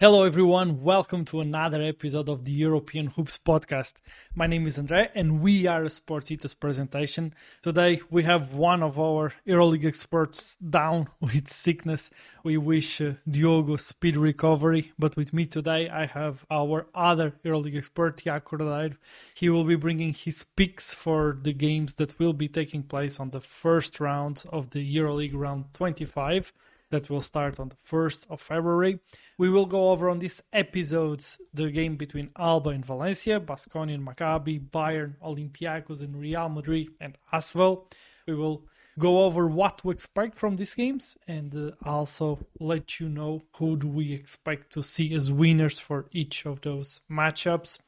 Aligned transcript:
Hello, 0.00 0.22
everyone. 0.22 0.84
Welcome 0.84 1.24
to 1.24 1.40
another 1.40 1.82
episode 1.82 2.28
of 2.28 2.44
the 2.44 2.52
European 2.52 3.08
Hoops 3.08 3.36
podcast. 3.36 3.94
My 4.32 4.46
name 4.46 4.64
is 4.64 4.78
Andre, 4.78 5.10
and 5.12 5.40
we 5.40 5.66
are 5.66 5.82
a 5.82 5.88
Sportitos 5.88 6.54
presentation. 6.56 7.34
Today, 7.62 8.00
we 8.08 8.22
have 8.22 8.54
one 8.54 8.84
of 8.84 8.96
our 8.96 9.32
EuroLeague 9.44 9.84
experts 9.84 10.54
down 10.54 11.08
with 11.20 11.48
sickness. 11.48 12.10
We 12.44 12.56
wish 12.58 13.00
uh, 13.00 13.14
Diogo 13.28 13.74
speed 13.74 14.16
recovery. 14.16 14.92
But 15.00 15.16
with 15.16 15.32
me 15.32 15.46
today, 15.46 15.88
I 15.88 16.06
have 16.06 16.46
our 16.48 16.86
other 16.94 17.32
EuroLeague 17.44 17.76
expert, 17.76 18.18
Tiago 18.18 18.90
He 19.34 19.48
will 19.48 19.64
be 19.64 19.74
bringing 19.74 20.12
his 20.12 20.44
picks 20.54 20.94
for 20.94 21.36
the 21.42 21.52
games 21.52 21.94
that 21.94 22.20
will 22.20 22.34
be 22.34 22.46
taking 22.46 22.84
place 22.84 23.18
on 23.18 23.30
the 23.30 23.40
first 23.40 23.98
round 23.98 24.44
of 24.50 24.70
the 24.70 24.96
EuroLeague 24.96 25.34
round 25.34 25.74
25 25.74 26.52
that 26.90 27.10
will 27.10 27.20
start 27.20 27.60
on 27.60 27.68
the 27.68 27.76
1st 27.76 28.26
of 28.30 28.40
February. 28.40 28.98
We 29.36 29.50
will 29.50 29.66
go 29.66 29.90
over 29.90 30.08
on 30.08 30.18
these 30.18 30.42
episodes 30.52 31.38
the 31.52 31.70
game 31.70 31.96
between 31.96 32.30
Alba 32.38 32.70
and 32.70 32.84
Valencia, 32.84 33.40
Baskonia 33.40 33.94
and 33.94 34.06
Maccabi, 34.06 34.60
Bayern, 34.70 35.14
Olympiacos 35.22 36.00
and 36.00 36.16
Real 36.16 36.48
Madrid 36.48 36.88
and 37.00 37.16
Asvel. 37.32 37.84
We 38.26 38.34
will 38.34 38.64
go 38.98 39.24
over 39.24 39.46
what 39.46 39.78
to 39.78 39.90
expect 39.90 40.36
from 40.36 40.56
these 40.56 40.74
games 40.74 41.16
and 41.28 41.54
uh, 41.54 41.70
also 41.84 42.38
let 42.58 42.98
you 42.98 43.08
know 43.08 43.42
who 43.56 43.76
do 43.76 43.86
we 43.86 44.12
expect 44.12 44.72
to 44.72 44.82
see 44.82 45.14
as 45.14 45.30
winners 45.30 45.78
for 45.78 46.06
each 46.12 46.44
of 46.46 46.60
those 46.62 47.00
matchups 47.10 47.78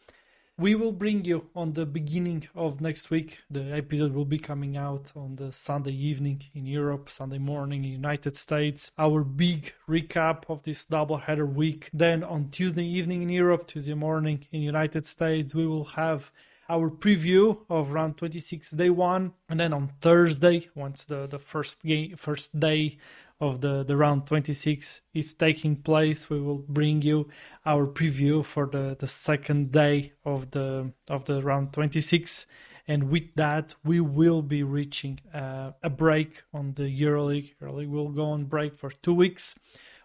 we 0.61 0.75
will 0.75 0.93
bring 0.93 1.25
you 1.25 1.47
on 1.57 1.73
the 1.73 1.87
beginning 1.87 2.47
of 2.55 2.83
next 2.83 3.09
week. 3.11 3.41
The 3.51 3.73
episode 3.75 4.13
will 4.13 4.27
be 4.27 4.39
coming 4.39 4.77
out 4.77 5.11
on 5.17 5.37
the 5.37 5.51
Sunday 5.53 5.93
evening 5.93 6.43
in 6.55 6.67
Europe, 6.67 7.09
Sunday 7.09 7.39
morning 7.39 7.83
in 7.83 7.93
United 7.93 8.37
States. 8.37 8.91
Our 8.99 9.25
big 9.25 9.73
recap 9.89 10.45
of 10.51 10.63
this 10.63 10.85
double 10.85 11.17
header 11.17 11.47
week. 11.47 11.89
Then 11.95 12.23
on 12.23 12.51
Tuesday 12.51 12.85
evening 12.85 13.23
in 13.23 13.31
Europe, 13.31 13.69
Tuesday 13.69 13.95
morning 13.95 14.47
in 14.51 14.61
United 14.61 15.07
States, 15.07 15.55
we 15.55 15.67
will 15.67 15.85
have 15.85 16.31
our 16.71 16.89
preview 16.89 17.59
of 17.69 17.91
round 17.91 18.17
26 18.17 18.71
day 18.71 18.91
one 18.91 19.33
and 19.49 19.59
then 19.61 19.73
on 19.73 19.91
thursday 20.01 20.69
once 20.75 21.05
the, 21.05 21.27
the 21.27 21.39
first 21.39 21.83
game 21.83 22.15
first 22.17 22.59
day 22.59 22.97
of 23.41 23.61
the, 23.63 23.83
the 23.85 23.97
round 23.97 24.27
26 24.27 25.01
is 25.15 25.35
taking 25.35 25.75
place 25.75 26.31
we 26.31 26.41
will 26.41 26.65
bring 26.69 27.03
you 27.03 27.29
our 27.67 27.87
preview 27.87 28.45
for 28.45 28.67
the, 28.67 28.97
the 29.01 29.07
second 29.07 29.73
day 29.73 30.13
of 30.25 30.51
the 30.53 30.93
of 31.09 31.25
the 31.25 31.43
round 31.43 31.73
26 31.73 32.47
and 32.87 33.11
with 33.11 33.35
that 33.37 33.75
we 33.85 34.01
will 34.01 34.43
be 34.43 34.63
reaching 34.63 35.21
uh, 35.35 35.73
a 35.83 35.91
break 35.91 36.43
on 36.53 36.75
the 36.75 36.83
euroleague. 36.83 37.55
Euroleague 37.63 37.89
will 37.89 38.09
go 38.09 38.25
on 38.25 38.45
break 38.45 38.77
for 38.77 38.91
two 38.91 39.15
weeks. 39.15 39.55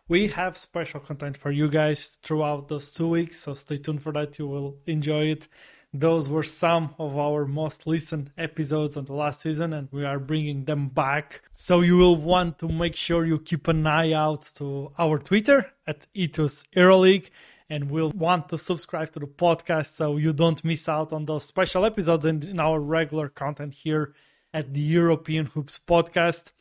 We 0.07 0.27
have 0.27 0.55
special 0.55 0.99
content 0.99 1.35
for 1.35 1.49
you 1.49 1.67
guys 1.67 2.19
throughout 2.21 2.67
those 2.67 2.91
two 2.91 3.07
weeks 3.07 3.39
so 3.39 3.53
stay 3.53 3.77
tuned 3.77 4.01
for 4.03 4.13
that. 4.13 4.37
You 4.39 4.47
will 4.47 4.77
enjoy 4.85 5.25
it 5.25 5.47
those 5.99 6.29
were 6.29 6.43
some 6.43 6.93
of 6.99 7.17
our 7.17 7.45
most 7.45 7.87
listened 7.87 8.31
episodes 8.37 8.97
on 8.97 9.05
the 9.05 9.13
last 9.13 9.41
season, 9.41 9.73
and 9.73 9.87
we 9.91 10.05
are 10.05 10.19
bringing 10.19 10.65
them 10.65 10.89
back. 10.89 11.41
So 11.51 11.81
you 11.81 11.97
will 11.97 12.15
want 12.15 12.59
to 12.59 12.67
make 12.67 12.95
sure 12.95 13.25
you 13.25 13.39
keep 13.39 13.67
an 13.67 13.85
eye 13.87 14.13
out 14.13 14.51
to 14.55 14.91
our 14.97 15.17
Twitter 15.19 15.71
at 15.87 16.07
Ethos 16.13 16.63
EuroLeague, 16.75 17.29
and 17.69 17.89
will 17.89 18.11
want 18.11 18.49
to 18.49 18.57
subscribe 18.57 19.11
to 19.11 19.19
the 19.19 19.27
podcast 19.27 19.93
so 19.93 20.17
you 20.17 20.33
don't 20.33 20.63
miss 20.63 20.87
out 20.87 21.11
on 21.11 21.25
those 21.25 21.45
special 21.45 21.85
episodes 21.85 22.25
and 22.25 22.43
in 22.43 22.59
our 22.59 22.79
regular 22.79 23.27
content 23.29 23.73
here 23.73 24.13
at 24.53 24.73
the 24.73 24.81
European 24.81 25.47
Hoops 25.47 25.79
podcast. 25.87 26.51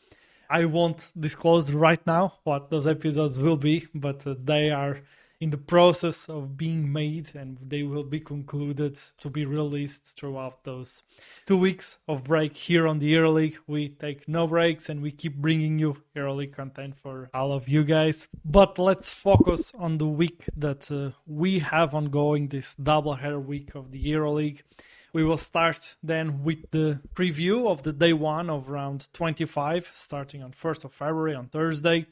I 0.49 0.65
won't 0.65 1.13
disclose 1.19 1.73
right 1.73 2.05
now 2.07 2.35
what 2.45 2.71
those 2.71 2.87
episodes 2.87 3.41
will 3.41 3.57
be, 3.57 3.87
but 3.95 4.27
uh, 4.27 4.35
they 4.43 4.71
are 4.71 5.01
in 5.41 5.51
the 5.51 5.59
process 5.59 6.29
of 6.29 6.57
being 6.57 6.93
made 6.93 7.35
and 7.35 7.59
they 7.61 7.83
will 7.83 8.05
be 8.05 8.21
concluded 8.21 8.97
to 9.19 9.29
be 9.29 9.45
released 9.45 10.19
throughout 10.19 10.65
those 10.65 11.03
two 11.47 11.57
weeks 11.57 11.99
of 12.09 12.25
break 12.25 12.57
here 12.57 12.87
on 12.87 12.99
the 12.99 13.13
EuroLeague. 13.15 13.57
We 13.67 13.89
take 13.89 14.29
no 14.29 14.47
breaks 14.47 14.89
and 14.89 15.03
we 15.03 15.11
keep 15.11 15.37
bringing 15.37 15.79
you 15.79 15.97
EuroLeague 16.17 16.53
content 16.53 16.97
for 16.97 17.31
all 17.35 17.53
of 17.53 17.69
you 17.69 17.85
guys. 17.85 18.29
But 18.45 18.79
let's 18.79 19.11
focus 19.11 19.73
on 19.79 19.99
the 19.99 20.07
week 20.07 20.45
that 20.57 20.91
uh, 20.91 21.11
we 21.27 21.59
have 21.59 21.95
ongoing, 21.95 22.49
this 22.49 22.75
double 22.75 23.15
header 23.15 23.41
week 23.41 23.75
of 23.75 23.91
the 23.91 24.03
EuroLeague. 24.03 24.63
We 25.15 25.23
will 25.23 25.39
start 25.39 25.95
then 26.03 26.43
with 26.43 26.73
the 26.73 26.99
preview 27.15 27.69
of 27.69 27.85
the 27.85 27.93
day 27.93 28.13
one 28.13 28.51
of 28.51 28.69
round 28.69 29.09
25, 29.13 29.89
starting 29.95 30.43
on 30.43 30.51
1st 30.51 30.87
of 30.87 30.93
February 30.93 31.37
on 31.37 31.47
Thursday. 31.47 32.07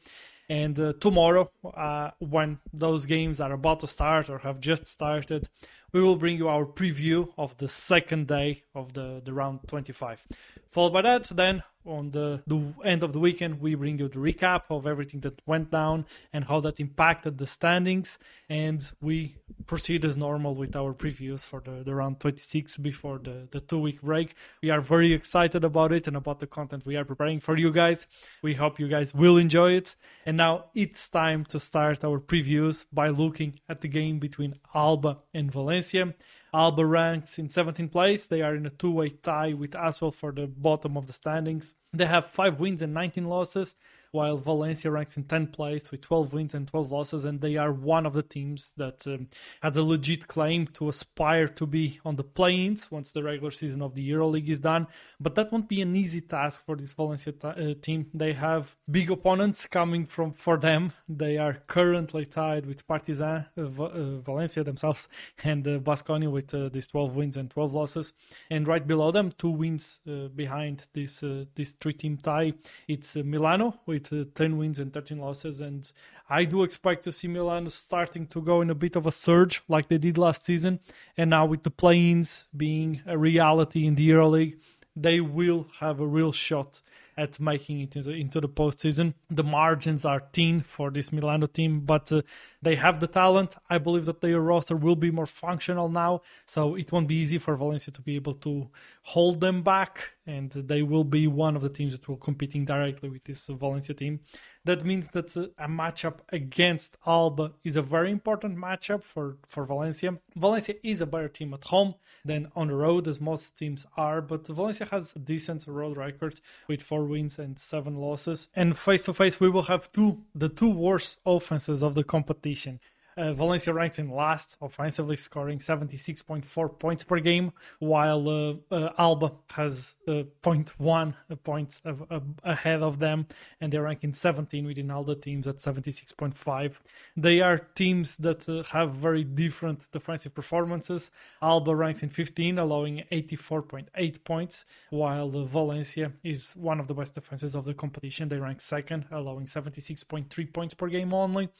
And 0.52 0.78
uh, 0.78 0.92
tomorrow, 1.00 1.50
uh, 1.64 2.10
when 2.18 2.58
those 2.74 3.06
games 3.06 3.40
are 3.40 3.52
about 3.52 3.80
to 3.80 3.86
start 3.86 4.28
or 4.28 4.36
have 4.40 4.60
just 4.60 4.86
started, 4.86 5.48
we 5.92 6.02
will 6.02 6.16
bring 6.16 6.36
you 6.36 6.48
our 6.48 6.66
preview 6.66 7.32
of 7.38 7.56
the 7.56 7.68
second 7.68 8.26
day 8.26 8.64
of 8.74 8.92
the, 8.92 9.22
the 9.24 9.32
round 9.32 9.60
25. 9.68 10.26
Followed 10.70 10.92
by 10.92 11.00
that, 11.00 11.22
then 11.34 11.62
on 11.86 12.10
the, 12.10 12.42
the 12.46 12.72
end 12.84 13.02
of 13.02 13.12
the 13.12 13.18
weekend, 13.18 13.60
we 13.60 13.74
bring 13.74 13.98
you 13.98 14.08
the 14.08 14.18
recap 14.18 14.62
of 14.70 14.86
everything 14.86 15.20
that 15.20 15.40
went 15.46 15.70
down 15.70 16.06
and 16.32 16.44
how 16.44 16.60
that 16.60 16.80
impacted 16.80 17.38
the 17.38 17.46
standings. 17.46 18.18
And 18.48 18.80
we 19.00 19.36
proceed 19.66 20.04
as 20.04 20.16
normal 20.16 20.54
with 20.54 20.76
our 20.76 20.94
previews 20.94 21.44
for 21.44 21.60
the, 21.60 21.82
the 21.84 21.94
round 21.94 22.20
26 22.20 22.76
before 22.78 23.18
the, 23.18 23.48
the 23.50 23.60
two 23.60 23.78
week 23.78 24.02
break. 24.02 24.34
We 24.62 24.70
are 24.70 24.80
very 24.80 25.12
excited 25.12 25.64
about 25.64 25.92
it 25.92 26.06
and 26.06 26.16
about 26.16 26.40
the 26.40 26.46
content 26.46 26.86
we 26.86 26.96
are 26.96 27.04
preparing 27.04 27.40
for 27.40 27.56
you 27.56 27.70
guys. 27.70 28.06
We 28.42 28.54
hope 28.54 28.78
you 28.78 28.88
guys 28.88 29.14
will 29.14 29.36
enjoy 29.36 29.72
it. 29.72 29.96
And 30.24 30.36
now 30.36 30.66
it's 30.74 31.08
time 31.08 31.44
to 31.46 31.58
start 31.58 32.04
our 32.04 32.20
previews 32.20 32.84
by 32.92 33.08
looking 33.08 33.60
at 33.68 33.80
the 33.80 33.88
game 33.88 34.18
between 34.18 34.54
Alba 34.74 35.18
and 35.34 35.50
Valencia. 35.50 36.14
Alba 36.54 36.84
ranks 36.84 37.38
in 37.38 37.48
17th 37.48 37.92
place. 37.92 38.26
They 38.26 38.42
are 38.42 38.54
in 38.54 38.66
a 38.66 38.70
two-way 38.70 39.10
tie 39.10 39.54
with 39.54 39.72
Asvel 39.72 40.12
for 40.12 40.32
the 40.32 40.46
bottom 40.46 40.96
of 40.96 41.06
the 41.06 41.12
standings. 41.12 41.76
They 41.92 42.06
have 42.06 42.26
5 42.26 42.60
wins 42.60 42.82
and 42.82 42.92
19 42.92 43.24
losses 43.24 43.76
while 44.12 44.36
Valencia 44.36 44.90
ranks 44.90 45.16
in 45.16 45.24
10th 45.24 45.52
place 45.52 45.90
with 45.90 46.02
12 46.02 46.32
wins 46.32 46.54
and 46.54 46.68
12 46.68 46.92
losses, 46.92 47.24
and 47.24 47.40
they 47.40 47.56
are 47.56 47.72
one 47.72 48.06
of 48.06 48.12
the 48.12 48.22
teams 48.22 48.72
that 48.76 49.06
um, 49.06 49.26
has 49.62 49.76
a 49.76 49.82
legit 49.82 50.28
claim 50.28 50.66
to 50.68 50.88
aspire 50.88 51.48
to 51.48 51.66
be 51.66 51.98
on 52.04 52.16
the 52.16 52.22
play-ins 52.22 52.90
once 52.90 53.12
the 53.12 53.22
regular 53.22 53.50
season 53.50 53.80
of 53.82 53.94
the 53.94 54.10
EuroLeague 54.10 54.48
is 54.48 54.60
done. 54.60 54.86
But 55.18 55.34
that 55.34 55.50
won't 55.50 55.68
be 55.68 55.80
an 55.80 55.96
easy 55.96 56.20
task 56.20 56.64
for 56.64 56.76
this 56.76 56.92
Valencia 56.92 57.32
t- 57.32 57.48
uh, 57.48 57.74
team. 57.80 58.06
They 58.12 58.34
have 58.34 58.76
big 58.90 59.10
opponents 59.10 59.66
coming 59.66 60.04
from 60.04 60.34
for 60.34 60.58
them. 60.58 60.92
They 61.08 61.38
are 61.38 61.54
currently 61.66 62.26
tied 62.26 62.66
with 62.66 62.86
Partizan, 62.86 63.46
uh, 63.56 63.62
uh, 63.62 64.18
Valencia 64.20 64.62
themselves, 64.62 65.08
and 65.42 65.66
uh, 65.66 65.78
Baskonia 65.78 66.30
with 66.30 66.52
uh, 66.54 66.68
these 66.68 66.86
12 66.86 67.16
wins 67.16 67.36
and 67.38 67.50
12 67.50 67.72
losses. 67.72 68.12
And 68.50 68.68
right 68.68 68.86
below 68.86 69.10
them, 69.10 69.32
two 69.38 69.50
wins 69.50 70.00
uh, 70.06 70.28
behind 70.28 70.86
this 70.92 71.22
uh, 71.22 71.44
this 71.54 71.72
three-team 71.72 72.18
tie, 72.18 72.52
it's 72.88 73.16
Milano 73.16 73.80
with 73.86 74.01
with 74.10 74.26
uh, 74.26 74.30
10 74.34 74.58
wins 74.58 74.78
and 74.78 74.92
13 74.92 75.18
losses. 75.18 75.60
And 75.60 75.90
I 76.28 76.44
do 76.44 76.62
expect 76.62 77.04
to 77.04 77.12
see 77.12 77.28
Milan 77.28 77.68
starting 77.70 78.26
to 78.28 78.40
go 78.40 78.60
in 78.60 78.70
a 78.70 78.74
bit 78.74 78.96
of 78.96 79.06
a 79.06 79.12
surge 79.12 79.62
like 79.68 79.88
they 79.88 79.98
did 79.98 80.18
last 80.18 80.44
season. 80.44 80.80
And 81.16 81.30
now 81.30 81.46
with 81.46 81.62
the 81.62 81.70
play-ins 81.70 82.48
being 82.56 83.02
a 83.06 83.16
reality 83.16 83.86
in 83.86 83.94
the 83.94 84.10
EuroLeague, 84.10 84.58
they 84.94 85.20
will 85.20 85.66
have 85.80 86.00
a 86.00 86.06
real 86.06 86.32
shot 86.32 86.80
at 87.16 87.38
making 87.38 87.80
it 87.80 87.96
into 87.96 88.02
the, 88.02 88.12
into 88.12 88.40
the 88.40 88.48
postseason. 88.48 89.14
The 89.30 89.44
margins 89.44 90.04
are 90.04 90.22
thin 90.32 90.60
for 90.60 90.90
this 90.90 91.12
Milano 91.12 91.46
team, 91.46 91.80
but 91.80 92.10
uh, 92.10 92.22
they 92.62 92.76
have 92.76 93.00
the 93.00 93.06
talent. 93.06 93.56
I 93.68 93.78
believe 93.78 94.06
that 94.06 94.20
their 94.20 94.40
roster 94.40 94.76
will 94.76 94.96
be 94.96 95.10
more 95.10 95.26
functional 95.26 95.88
now, 95.88 96.22
so 96.46 96.74
it 96.74 96.90
won't 96.90 97.08
be 97.08 97.16
easy 97.16 97.38
for 97.38 97.56
Valencia 97.56 97.92
to 97.92 98.00
be 98.00 98.16
able 98.16 98.34
to 98.34 98.68
hold 99.02 99.40
them 99.40 99.62
back, 99.62 100.12
and 100.26 100.50
they 100.50 100.82
will 100.82 101.04
be 101.04 101.26
one 101.26 101.56
of 101.56 101.62
the 101.62 101.68
teams 101.68 101.92
that 101.92 102.08
will 102.08 102.16
competing 102.16 102.64
directly 102.64 103.08
with 103.08 103.24
this 103.24 103.46
Valencia 103.46 103.94
team. 103.94 104.20
That 104.64 104.84
means 104.84 105.08
that 105.08 105.34
a 105.36 105.68
matchup 105.68 106.18
against 106.30 106.96
Alba 107.04 107.52
is 107.64 107.76
a 107.76 107.82
very 107.82 108.10
important 108.12 108.56
matchup 108.56 109.02
for, 109.02 109.38
for 109.46 109.64
Valencia. 109.64 110.18
Valencia 110.36 110.76
is 110.84 111.00
a 111.00 111.06
better 111.06 111.28
team 111.28 111.52
at 111.52 111.64
home 111.64 111.94
than 112.24 112.50
on 112.54 112.68
the 112.68 112.74
road, 112.74 113.08
as 113.08 113.20
most 113.20 113.58
teams 113.58 113.86
are, 113.96 114.20
but 114.20 114.46
Valencia 114.46 114.86
has 114.86 115.14
a 115.16 115.18
decent 115.18 115.66
road 115.66 115.96
record 115.96 116.40
with 116.68 116.82
four 116.82 117.04
wins 117.04 117.38
and 117.38 117.58
seven 117.58 117.96
losses. 117.96 118.48
And 118.54 118.78
face 118.78 119.04
to 119.06 119.14
face, 119.14 119.40
we 119.40 119.50
will 119.50 119.62
have 119.62 119.90
two 119.90 120.22
the 120.34 120.48
two 120.48 120.70
worst 120.70 121.18
offenses 121.26 121.82
of 121.82 121.94
the 121.94 122.04
competition. 122.04 122.78
Uh, 123.16 123.32
Valencia 123.34 123.72
ranks 123.72 123.98
in 123.98 124.10
last 124.10 124.56
offensively, 124.60 125.16
scoring 125.16 125.58
76.4 125.58 126.78
points 126.78 127.04
per 127.04 127.20
game, 127.20 127.52
while 127.78 128.28
uh, 128.28 128.54
uh, 128.70 128.90
Alba 128.98 129.32
has 129.50 129.96
uh, 130.08 130.22
0.1 130.42 131.14
points 131.44 131.80
of, 131.84 132.04
ahead 132.42 132.82
of 132.82 132.98
them, 132.98 133.26
and 133.60 133.72
they 133.72 133.78
rank 133.78 134.04
in 134.04 134.12
17 134.12 134.66
within 134.66 134.90
all 134.90 135.04
the 135.04 135.14
teams 135.14 135.46
at 135.46 135.56
76.5. 135.56 136.74
They 137.16 137.40
are 137.40 137.58
teams 137.58 138.16
that 138.16 138.48
uh, 138.48 138.62
have 138.72 138.94
very 138.94 139.24
different 139.24 139.90
defensive 139.92 140.34
performances. 140.34 141.10
Alba 141.42 141.74
ranks 141.74 142.02
in 142.02 142.08
15, 142.08 142.58
allowing 142.58 143.04
84.8 143.12 144.24
points, 144.24 144.64
while 144.90 145.30
Valencia 145.30 146.12
is 146.22 146.52
one 146.52 146.80
of 146.80 146.88
the 146.88 146.94
best 146.94 147.14
defenses 147.14 147.54
of 147.54 147.64
the 147.64 147.74
competition. 147.74 148.28
They 148.28 148.38
rank 148.38 148.60
second, 148.60 149.06
allowing 149.10 149.46
76.3 149.46 150.52
points 150.52 150.74
per 150.74 150.88
game 150.88 151.12
only. 151.12 151.50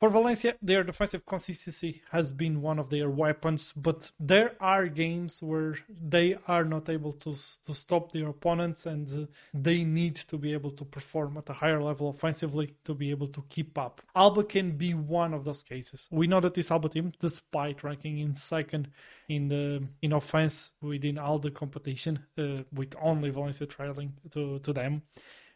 For 0.00 0.08
Valencia, 0.08 0.54
their 0.62 0.82
defensive 0.82 1.26
consistency 1.26 2.00
has 2.10 2.32
been 2.32 2.62
one 2.62 2.78
of 2.78 2.88
their 2.88 3.10
weapons, 3.10 3.74
but 3.76 4.10
there 4.18 4.56
are 4.58 4.86
games 4.86 5.42
where 5.42 5.74
they 5.90 6.38
are 6.48 6.64
not 6.64 6.88
able 6.88 7.12
to, 7.12 7.36
to 7.66 7.74
stop 7.74 8.10
their 8.10 8.28
opponents 8.28 8.86
and 8.86 9.06
uh, 9.12 9.26
they 9.52 9.84
need 9.84 10.16
to 10.16 10.38
be 10.38 10.54
able 10.54 10.70
to 10.70 10.86
perform 10.86 11.36
at 11.36 11.50
a 11.50 11.52
higher 11.52 11.82
level 11.82 12.08
offensively 12.08 12.72
to 12.84 12.94
be 12.94 13.10
able 13.10 13.26
to 13.26 13.44
keep 13.50 13.76
up. 13.76 14.00
Alba 14.16 14.44
can 14.44 14.70
be 14.70 14.94
one 14.94 15.34
of 15.34 15.44
those 15.44 15.62
cases. 15.62 16.08
We 16.10 16.26
know 16.26 16.40
that 16.40 16.54
this 16.54 16.70
Alba 16.70 16.88
team, 16.88 17.12
despite 17.20 17.84
ranking 17.84 18.20
in 18.20 18.34
second 18.34 18.88
in 19.28 19.48
the 19.48 19.86
in 20.00 20.14
offense 20.14 20.70
within 20.80 21.18
all 21.18 21.38
the 21.38 21.50
competition, 21.50 22.24
uh, 22.38 22.62
with 22.72 22.94
only 23.02 23.28
Valencia 23.28 23.66
trailing 23.66 24.14
to, 24.30 24.60
to 24.60 24.72
them, 24.72 25.02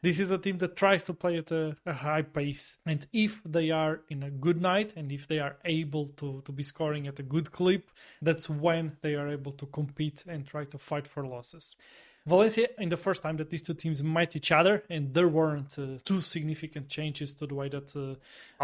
this 0.04 0.20
is 0.20 0.30
a 0.30 0.36
team 0.36 0.58
that 0.58 0.76
tries 0.76 1.04
to 1.04 1.14
play 1.14 1.38
at 1.38 1.50
a, 1.50 1.74
a, 1.86 1.92
high 1.94 2.20
pace. 2.20 2.76
And 2.84 3.06
if 3.12 3.40
they 3.44 3.70
are 3.70 4.00
in 4.10 4.22
a 4.22 4.30
good 4.30 4.60
night 4.60 4.92
and 4.96 5.10
if 5.10 5.26
they 5.26 5.38
are 5.38 5.56
able 5.64 6.08
to, 6.20 6.42
to 6.44 6.52
be 6.52 6.62
scoring 6.62 7.06
at 7.06 7.18
a 7.18 7.22
good 7.22 7.50
clip, 7.50 7.90
that's 8.20 8.50
when 8.50 8.98
they 9.00 9.14
are 9.14 9.28
able 9.28 9.52
to 9.52 9.66
compete 9.66 10.24
and 10.28 10.46
try 10.46 10.64
to 10.64 10.78
fight 10.78 11.08
for 11.08 11.26
losses. 11.26 11.76
Valencia, 12.26 12.69
in 12.79 12.88
the 12.88 12.97
first 12.97 13.23
time 13.23 13.37
that 13.37 13.50
these 13.50 13.61
two 13.61 13.75
teams 13.75 14.03
met 14.03 14.35
each 14.35 14.50
other, 14.50 14.82
and 14.88 15.12
there 15.12 15.29
weren't 15.29 15.79
uh, 15.79 15.99
two 16.06 16.23
significant 16.23 16.88
changes 16.88 17.35
to 17.35 17.47
the 17.47 17.55
way 17.55 17.69
that 17.69 17.94
uh, 17.94 18.15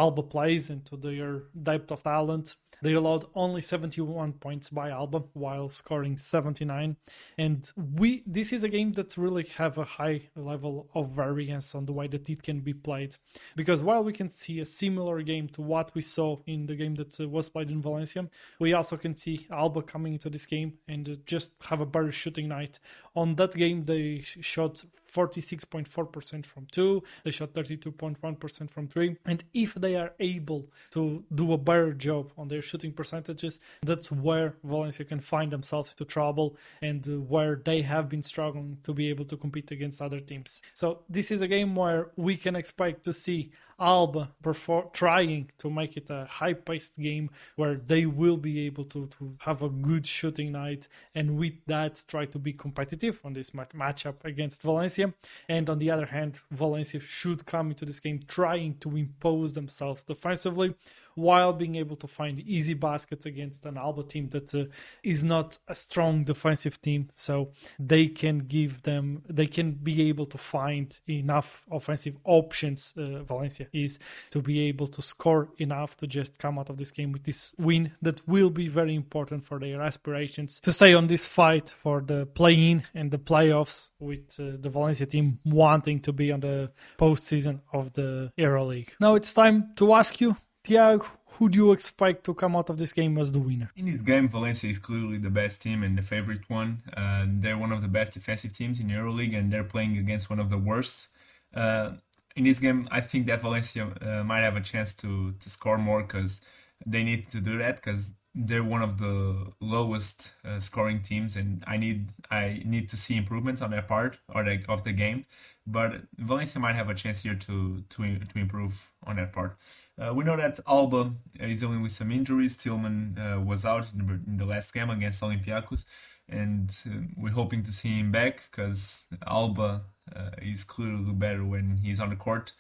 Alba 0.00 0.22
plays 0.22 0.70
and 0.70 0.84
to 0.86 0.96
their 0.96 1.42
depth 1.62 1.92
of 1.92 2.02
talent. 2.02 2.56
They 2.82 2.94
allowed 2.94 3.26
only 3.34 3.60
71 3.60 4.34
points 4.34 4.70
by 4.70 4.90
Alba 4.90 5.24
while 5.34 5.68
scoring 5.68 6.16
79. 6.16 6.96
And 7.36 7.70
we 7.76 8.22
this 8.26 8.52
is 8.52 8.64
a 8.64 8.68
game 8.68 8.92
that 8.92 9.16
really 9.18 9.44
have 9.58 9.76
a 9.76 9.84
high 9.84 10.22
level 10.34 10.88
of 10.94 11.10
variance 11.10 11.74
on 11.74 11.84
the 11.84 11.92
way 11.92 12.06
that 12.08 12.30
it 12.30 12.42
can 12.42 12.60
be 12.60 12.72
played. 12.72 13.16
Because 13.56 13.82
while 13.82 14.02
we 14.02 14.12
can 14.12 14.30
see 14.30 14.60
a 14.60 14.64
similar 14.64 15.20
game 15.22 15.48
to 15.50 15.62
what 15.62 15.94
we 15.94 16.02
saw 16.02 16.38
in 16.46 16.66
the 16.66 16.74
game 16.74 16.94
that 16.94 17.20
uh, 17.20 17.28
was 17.28 17.48
played 17.48 17.70
in 17.70 17.82
Valencia, 17.82 18.26
we 18.58 18.72
also 18.72 18.96
can 18.96 19.14
see 19.14 19.46
Alba 19.50 19.82
coming 19.82 20.14
into 20.14 20.30
this 20.30 20.46
game 20.46 20.78
and 20.88 21.08
uh, 21.08 21.14
just 21.26 21.52
have 21.68 21.80
a 21.80 21.86
better 21.86 22.12
shooting 22.12 22.48
night. 22.48 22.78
On 23.16 23.34
that 23.36 23.54
game, 23.54 23.84
they 23.84 24.20
shot 24.20 24.84
46.4% 25.12 26.46
from 26.46 26.66
two, 26.70 27.02
they 27.24 27.30
shot 27.30 27.52
32.1% 27.52 28.70
from 28.70 28.88
three. 28.88 29.16
And 29.26 29.42
if 29.52 29.74
they 29.74 29.96
are 29.96 30.12
able 30.20 30.68
to 30.92 31.24
do 31.34 31.52
a 31.52 31.58
better 31.58 31.92
job 31.92 32.32
on 32.38 32.48
their 32.48 32.62
shooting 32.62 32.92
percentages, 32.92 33.60
that's 33.82 34.10
where 34.12 34.54
Valencia 34.62 35.04
can 35.04 35.20
find 35.20 35.50
themselves 35.50 35.90
into 35.90 36.04
trouble 36.04 36.56
and 36.82 37.04
where 37.28 37.60
they 37.64 37.82
have 37.82 38.08
been 38.08 38.22
struggling 38.22 38.78
to 38.84 38.92
be 38.92 39.08
able 39.08 39.24
to 39.26 39.36
compete 39.36 39.70
against 39.70 40.00
other 40.00 40.20
teams. 40.20 40.60
So 40.74 41.00
this 41.08 41.30
is 41.30 41.40
a 41.40 41.48
game 41.48 41.74
where 41.74 42.10
we 42.16 42.36
can 42.36 42.54
expect 42.54 43.02
to 43.04 43.12
see 43.12 43.50
Alba 43.80 44.30
perform, 44.42 44.88
trying 44.92 45.50
to 45.58 45.70
make 45.70 45.96
it 45.96 46.10
a 46.10 46.26
high 46.26 46.52
paced 46.52 46.98
game 46.98 47.30
where 47.56 47.76
they 47.76 48.04
will 48.06 48.36
be 48.36 48.66
able 48.66 48.84
to, 48.84 49.06
to 49.18 49.34
have 49.40 49.62
a 49.62 49.68
good 49.68 50.06
shooting 50.06 50.52
night 50.52 50.86
and 51.14 51.38
with 51.38 51.54
that 51.66 52.04
try 52.06 52.26
to 52.26 52.38
be 52.38 52.52
competitive 52.52 53.20
on 53.24 53.32
this 53.32 53.50
matchup 53.50 54.16
against 54.24 54.62
Valencia. 54.62 55.12
And 55.48 55.70
on 55.70 55.78
the 55.78 55.90
other 55.90 56.06
hand, 56.06 56.40
Valencia 56.50 57.00
should 57.00 57.46
come 57.46 57.70
into 57.70 57.84
this 57.86 58.00
game 58.00 58.20
trying 58.28 58.76
to 58.78 58.96
impose 58.96 59.54
themselves 59.54 60.02
defensively 60.02 60.74
while 61.20 61.52
being 61.52 61.76
able 61.76 61.96
to 61.96 62.06
find 62.06 62.40
easy 62.40 62.74
baskets 62.74 63.26
against 63.26 63.66
an 63.66 63.76
Alba 63.76 64.02
team 64.02 64.28
that 64.30 64.54
uh, 64.54 64.64
is 65.02 65.22
not 65.24 65.58
a 65.68 65.74
strong 65.74 66.24
defensive 66.24 66.80
team. 66.80 67.10
So 67.14 67.52
they 67.78 68.06
can 68.08 68.38
give 68.40 68.82
them, 68.82 69.22
they 69.28 69.46
can 69.46 69.72
be 69.72 70.08
able 70.08 70.26
to 70.26 70.38
find 70.38 70.98
enough 71.08 71.64
offensive 71.70 72.16
options. 72.24 72.94
Uh, 72.96 73.22
Valencia 73.22 73.66
is 73.72 73.98
to 74.30 74.40
be 74.40 74.60
able 74.60 74.88
to 74.88 75.02
score 75.02 75.48
enough 75.58 75.96
to 75.98 76.06
just 76.06 76.38
come 76.38 76.58
out 76.58 76.70
of 76.70 76.76
this 76.78 76.90
game 76.90 77.12
with 77.12 77.24
this 77.24 77.52
win 77.58 77.92
that 78.02 78.26
will 78.26 78.50
be 78.50 78.68
very 78.68 78.94
important 78.94 79.44
for 79.44 79.58
their 79.58 79.80
aspirations 79.82 80.60
to 80.60 80.72
stay 80.72 80.94
on 80.94 81.06
this 81.06 81.26
fight 81.26 81.68
for 81.68 82.00
the 82.00 82.26
play-in 82.26 82.82
and 82.94 83.10
the 83.10 83.18
playoffs 83.18 83.90
with 83.98 84.38
uh, 84.40 84.56
the 84.60 84.70
Valencia 84.70 85.06
team 85.06 85.38
wanting 85.44 86.00
to 86.00 86.12
be 86.12 86.32
on 86.32 86.40
the 86.40 86.70
postseason 86.98 87.60
of 87.72 87.92
the 87.92 88.32
EuroLeague. 88.38 88.90
Now 89.00 89.14
it's 89.14 89.32
time 89.32 89.72
to 89.76 89.94
ask 89.94 90.20
you 90.20 90.36
Tiago, 90.62 91.06
who 91.40 91.48
do 91.48 91.56
you 91.56 91.72
expect 91.72 92.24
to 92.24 92.34
come 92.34 92.54
out 92.54 92.68
of 92.68 92.76
this 92.76 92.92
game 92.92 93.16
as 93.18 93.32
the 93.32 93.38
winner? 93.38 93.70
In 93.74 93.86
this 93.86 94.02
game, 94.02 94.28
Valencia 94.28 94.68
is 94.70 94.78
clearly 94.78 95.16
the 95.16 95.30
best 95.30 95.62
team 95.62 95.82
and 95.82 95.96
the 95.96 96.02
favorite 96.02 96.48
one. 96.48 96.82
Uh, 96.94 97.24
they're 97.26 97.56
one 97.56 97.72
of 97.72 97.80
the 97.80 97.88
best 97.88 98.12
defensive 98.12 98.52
teams 98.52 98.78
in 98.78 98.88
EuroLeague, 98.88 99.36
and 99.36 99.52
they're 99.52 99.64
playing 99.64 99.96
against 99.96 100.28
one 100.28 100.38
of 100.38 100.50
the 100.50 100.58
worst. 100.58 101.08
Uh, 101.54 101.92
in 102.36 102.44
this 102.44 102.60
game, 102.60 102.88
I 102.90 103.00
think 103.00 103.26
that 103.26 103.40
Valencia 103.40 103.88
uh, 104.00 104.22
might 104.24 104.40
have 104.40 104.56
a 104.56 104.60
chance 104.60 104.94
to 104.96 105.32
to 105.40 105.50
score 105.50 105.78
more 105.78 106.02
because 106.02 106.40
they 106.86 107.02
need 107.02 107.28
to 107.30 107.40
do 107.40 107.58
that 107.58 107.76
because 107.76 108.12
they're 108.34 108.62
one 108.62 108.82
of 108.82 108.98
the 108.98 109.52
lowest 109.60 110.32
uh, 110.44 110.60
scoring 110.60 111.00
teams, 111.02 111.36
and 111.36 111.64
I 111.66 111.76
need 111.76 112.10
I 112.30 112.62
need 112.64 112.88
to 112.90 112.96
see 112.96 113.16
improvements 113.16 113.60
on 113.62 113.70
their 113.70 113.82
part 113.82 114.18
or 114.28 114.44
the, 114.44 114.62
of 114.68 114.84
the 114.84 114.92
game. 114.92 115.26
But 115.70 116.02
Valencia 116.16 116.60
might 116.60 116.74
have 116.74 116.88
a 116.88 116.94
chance 116.94 117.22
here 117.22 117.34
to 117.34 117.84
to 117.90 118.18
to 118.18 118.38
improve 118.38 118.90
on 119.06 119.16
that 119.16 119.32
part. 119.32 119.56
Uh, 119.98 120.12
we 120.14 120.24
know 120.24 120.36
that 120.36 120.58
Alba 120.66 121.12
is 121.38 121.60
dealing 121.60 121.82
with 121.82 121.92
some 121.92 122.10
injuries. 122.10 122.56
Tillman 122.56 123.18
uh, 123.18 123.40
was 123.40 123.64
out 123.64 123.92
in 123.92 124.06
the, 124.06 124.14
in 124.26 124.36
the, 124.38 124.46
last 124.46 124.72
game 124.72 124.88
against 124.88 125.22
Olympiacos, 125.22 125.84
and 126.28 126.74
uh, 126.86 126.90
we're 127.16 127.32
hoping 127.32 127.62
to 127.64 127.72
see 127.72 128.00
him 128.00 128.10
back 128.10 128.42
because 128.50 129.04
Alba 129.26 129.82
uh, 130.16 130.30
is 130.40 130.64
clearly 130.64 131.12
better 131.12 131.44
when 131.44 131.78
he's 131.82 132.00
on 132.00 132.10
the 132.10 132.16
court 132.16 132.54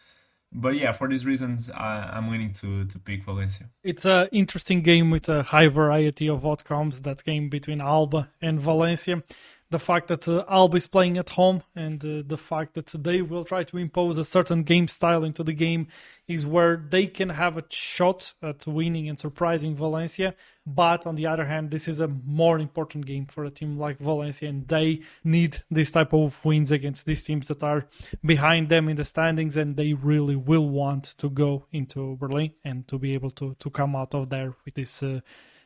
but 0.52 0.74
yeah, 0.74 0.92
for 0.92 1.08
these 1.08 1.24
reasons, 1.24 1.70
I, 1.70 2.16
am 2.16 2.28
willing 2.28 2.52
to 2.54 2.84
to 2.84 2.98
pick 2.98 3.24
Valencia. 3.24 3.66
It's 3.84 4.04
an 4.04 4.28
interesting 4.32 4.82
game 4.82 5.10
with 5.10 5.28
a 5.28 5.44
high 5.44 5.68
variety 5.68 6.28
of 6.28 6.44
outcomes. 6.44 7.02
That 7.02 7.22
game 7.22 7.48
between 7.48 7.80
Alba 7.80 8.30
and 8.42 8.60
Valencia 8.60 9.22
the 9.70 9.78
fact 9.78 10.08
that 10.08 10.26
uh, 10.26 10.44
Alba 10.48 10.76
is 10.76 10.88
playing 10.88 11.16
at 11.16 11.30
home 11.30 11.62
and 11.76 12.04
uh, 12.04 12.22
the 12.26 12.36
fact 12.36 12.74
that 12.74 12.86
they 12.88 13.22
will 13.22 13.44
try 13.44 13.62
to 13.62 13.78
impose 13.78 14.18
a 14.18 14.24
certain 14.24 14.64
game 14.64 14.88
style 14.88 15.22
into 15.22 15.44
the 15.44 15.52
game 15.52 15.86
is 16.26 16.44
where 16.44 16.76
they 16.76 17.06
can 17.06 17.28
have 17.28 17.56
a 17.56 17.64
shot 17.70 18.34
at 18.42 18.66
winning 18.66 19.08
and 19.08 19.18
surprising 19.18 19.76
Valencia. 19.76 20.34
But 20.66 21.06
on 21.06 21.14
the 21.14 21.26
other 21.26 21.44
hand, 21.44 21.70
this 21.70 21.88
is 21.88 22.00
a 22.00 22.08
more 22.08 22.58
important 22.58 23.06
game 23.06 23.26
for 23.26 23.44
a 23.44 23.50
team 23.50 23.78
like 23.78 23.98
Valencia, 23.98 24.48
and 24.48 24.66
they 24.68 25.00
need 25.24 25.58
this 25.70 25.90
type 25.90 26.12
of 26.12 26.44
wins 26.44 26.70
against 26.70 27.06
these 27.06 27.22
teams 27.22 27.48
that 27.48 27.62
are 27.62 27.86
behind 28.24 28.68
them 28.68 28.88
in 28.88 28.96
the 28.96 29.04
standings, 29.04 29.56
and 29.56 29.76
they 29.76 29.94
really 29.94 30.36
will 30.36 30.68
want 30.68 31.04
to 31.18 31.30
go 31.30 31.66
into 31.72 32.16
Berlin 32.16 32.52
and 32.64 32.86
to 32.88 32.98
be 32.98 33.14
able 33.14 33.30
to 33.32 33.56
to 33.58 33.70
come 33.70 33.96
out 33.96 34.14
of 34.14 34.30
there 34.30 34.54
with 34.64 34.74
this. 34.74 35.02
Uh, 35.02 35.20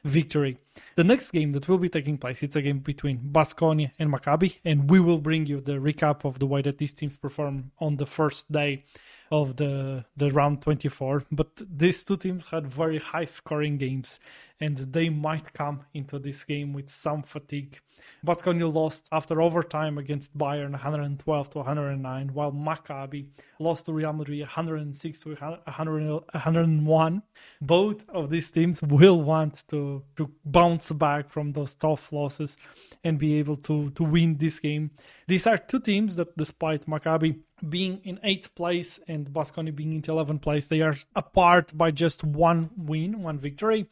victory. 0.05 0.59
The 0.97 1.05
next 1.05 1.31
game 1.31 1.53
that 1.53 1.69
will 1.69 1.79
be 1.79 1.89
taking 1.89 2.19
place, 2.19 2.43
it's 2.43 2.57
a 2.57 2.63
game 2.63 2.79
between 2.79 3.19
Baskonia 3.19 3.91
and 3.99 4.13
Maccabi, 4.13 4.59
and 4.65 4.91
we 4.91 5.01
will 5.01 5.19
bring 5.19 5.47
you 5.47 5.61
the 5.61 5.73
recap 5.73 6.25
of 6.25 6.39
the 6.39 6.47
way 6.47 6.63
that 6.63 6.79
these 6.79 6.93
teams 6.93 7.17
perform 7.17 7.73
on 7.81 7.97
the 7.97 8.07
first 8.07 8.53
day 8.53 8.85
of 9.33 9.57
the 9.57 10.05
the 10.17 10.31
round 10.31 10.61
24 10.61 11.25
but 11.33 11.49
these 11.77 12.05
two 12.05 12.17
teams 12.17 12.45
had 12.51 12.67
very 12.67 12.99
high 12.99 13.25
scoring 13.25 13.79
games 13.79 14.21
and 14.65 14.79
they 14.79 15.11
might 15.11 15.53
come 15.53 15.85
into 15.93 16.19
this 16.19 16.43
game 16.43 16.73
with 16.73 16.89
some 16.89 17.23
fatigue. 17.23 17.81
Baskonia 18.27 18.73
lost 18.73 19.07
after 19.13 19.43
overtime 19.43 19.99
against 19.99 20.37
Bayern 20.37 20.71
112 20.71 21.51
to 21.51 21.59
109 21.59 22.29
while 22.33 22.51
Maccabi 22.53 23.27
lost 23.59 23.85
to 23.87 23.93
Real 23.93 24.15
Madrid 24.15 24.41
106 24.41 25.21
to 25.21 25.35
101 25.35 27.23
both 27.61 28.09
of 28.09 28.31
these 28.31 28.51
teams 28.51 28.83
will 28.83 29.21
want 29.21 29.65
to 29.69 30.03
to 30.17 30.31
bounce 30.45 30.91
back 30.93 31.31
from 31.31 31.53
those 31.53 31.75
tough 31.75 32.13
losses 32.13 32.57
and 33.05 33.19
be 33.19 33.35
able 33.35 33.57
to 33.57 33.91
to 33.91 34.03
win 34.03 34.37
this 34.39 34.61
game. 34.61 34.91
These 35.27 35.47
are 35.47 35.59
two 35.59 35.81
teams 35.81 36.17
that 36.17 36.37
despite 36.37 36.87
Maccabi 36.87 37.41
being 37.69 38.01
in 38.05 38.19
eighth 38.23 38.55
place 38.55 39.01
and 39.09 39.27
Baskonia 39.29 39.75
being 39.75 39.93
in 39.93 40.03
11th 40.03 40.43
place, 40.43 40.67
they 40.67 40.81
are 40.81 40.95
apart 41.17 41.77
by 41.77 41.91
just 41.91 42.25
one 42.25 42.71
win, 42.77 43.23
one 43.23 43.39
victory. 43.39 43.87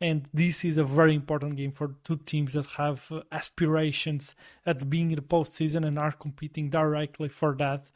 And 0.00 0.15
this 0.32 0.64
is 0.64 0.78
a 0.78 0.84
very 0.84 1.14
important 1.14 1.56
game 1.56 1.72
for 1.72 1.94
two 2.04 2.16
teams 2.16 2.54
that 2.54 2.66
have 2.76 3.10
aspirations 3.32 4.34
at 4.64 4.88
being 4.88 5.10
in 5.10 5.16
the 5.16 5.22
postseason 5.22 5.86
and 5.86 5.98
are 5.98 6.12
competing 6.12 6.70
directly 6.70 7.28
for 7.28 7.54
that. 7.56 7.86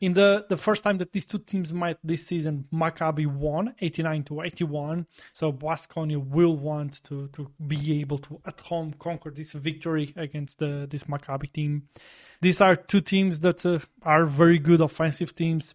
In 0.00 0.12
the, 0.12 0.44
the 0.48 0.56
first 0.56 0.84
time 0.84 0.98
that 0.98 1.12
these 1.12 1.24
two 1.24 1.38
teams 1.38 1.72
met 1.72 1.98
this 2.04 2.26
season, 2.26 2.66
Maccabi 2.72 3.26
won 3.26 3.74
89 3.80 4.24
to 4.24 4.42
81. 4.42 5.06
So 5.32 5.52
Baskonia 5.52 6.18
will 6.22 6.56
want 6.56 7.02
to, 7.04 7.28
to 7.28 7.50
be 7.66 8.00
able 8.00 8.18
to 8.18 8.40
at 8.44 8.60
home 8.60 8.94
conquer 8.98 9.30
this 9.30 9.52
victory 9.52 10.12
against 10.16 10.58
the, 10.58 10.86
this 10.90 11.04
Maccabi 11.04 11.50
team. 11.50 11.88
These 12.40 12.60
are 12.60 12.76
two 12.76 13.00
teams 13.00 13.40
that 13.40 13.64
uh, 13.64 13.78
are 14.02 14.26
very 14.26 14.58
good 14.58 14.82
offensive 14.82 15.34
teams. 15.34 15.74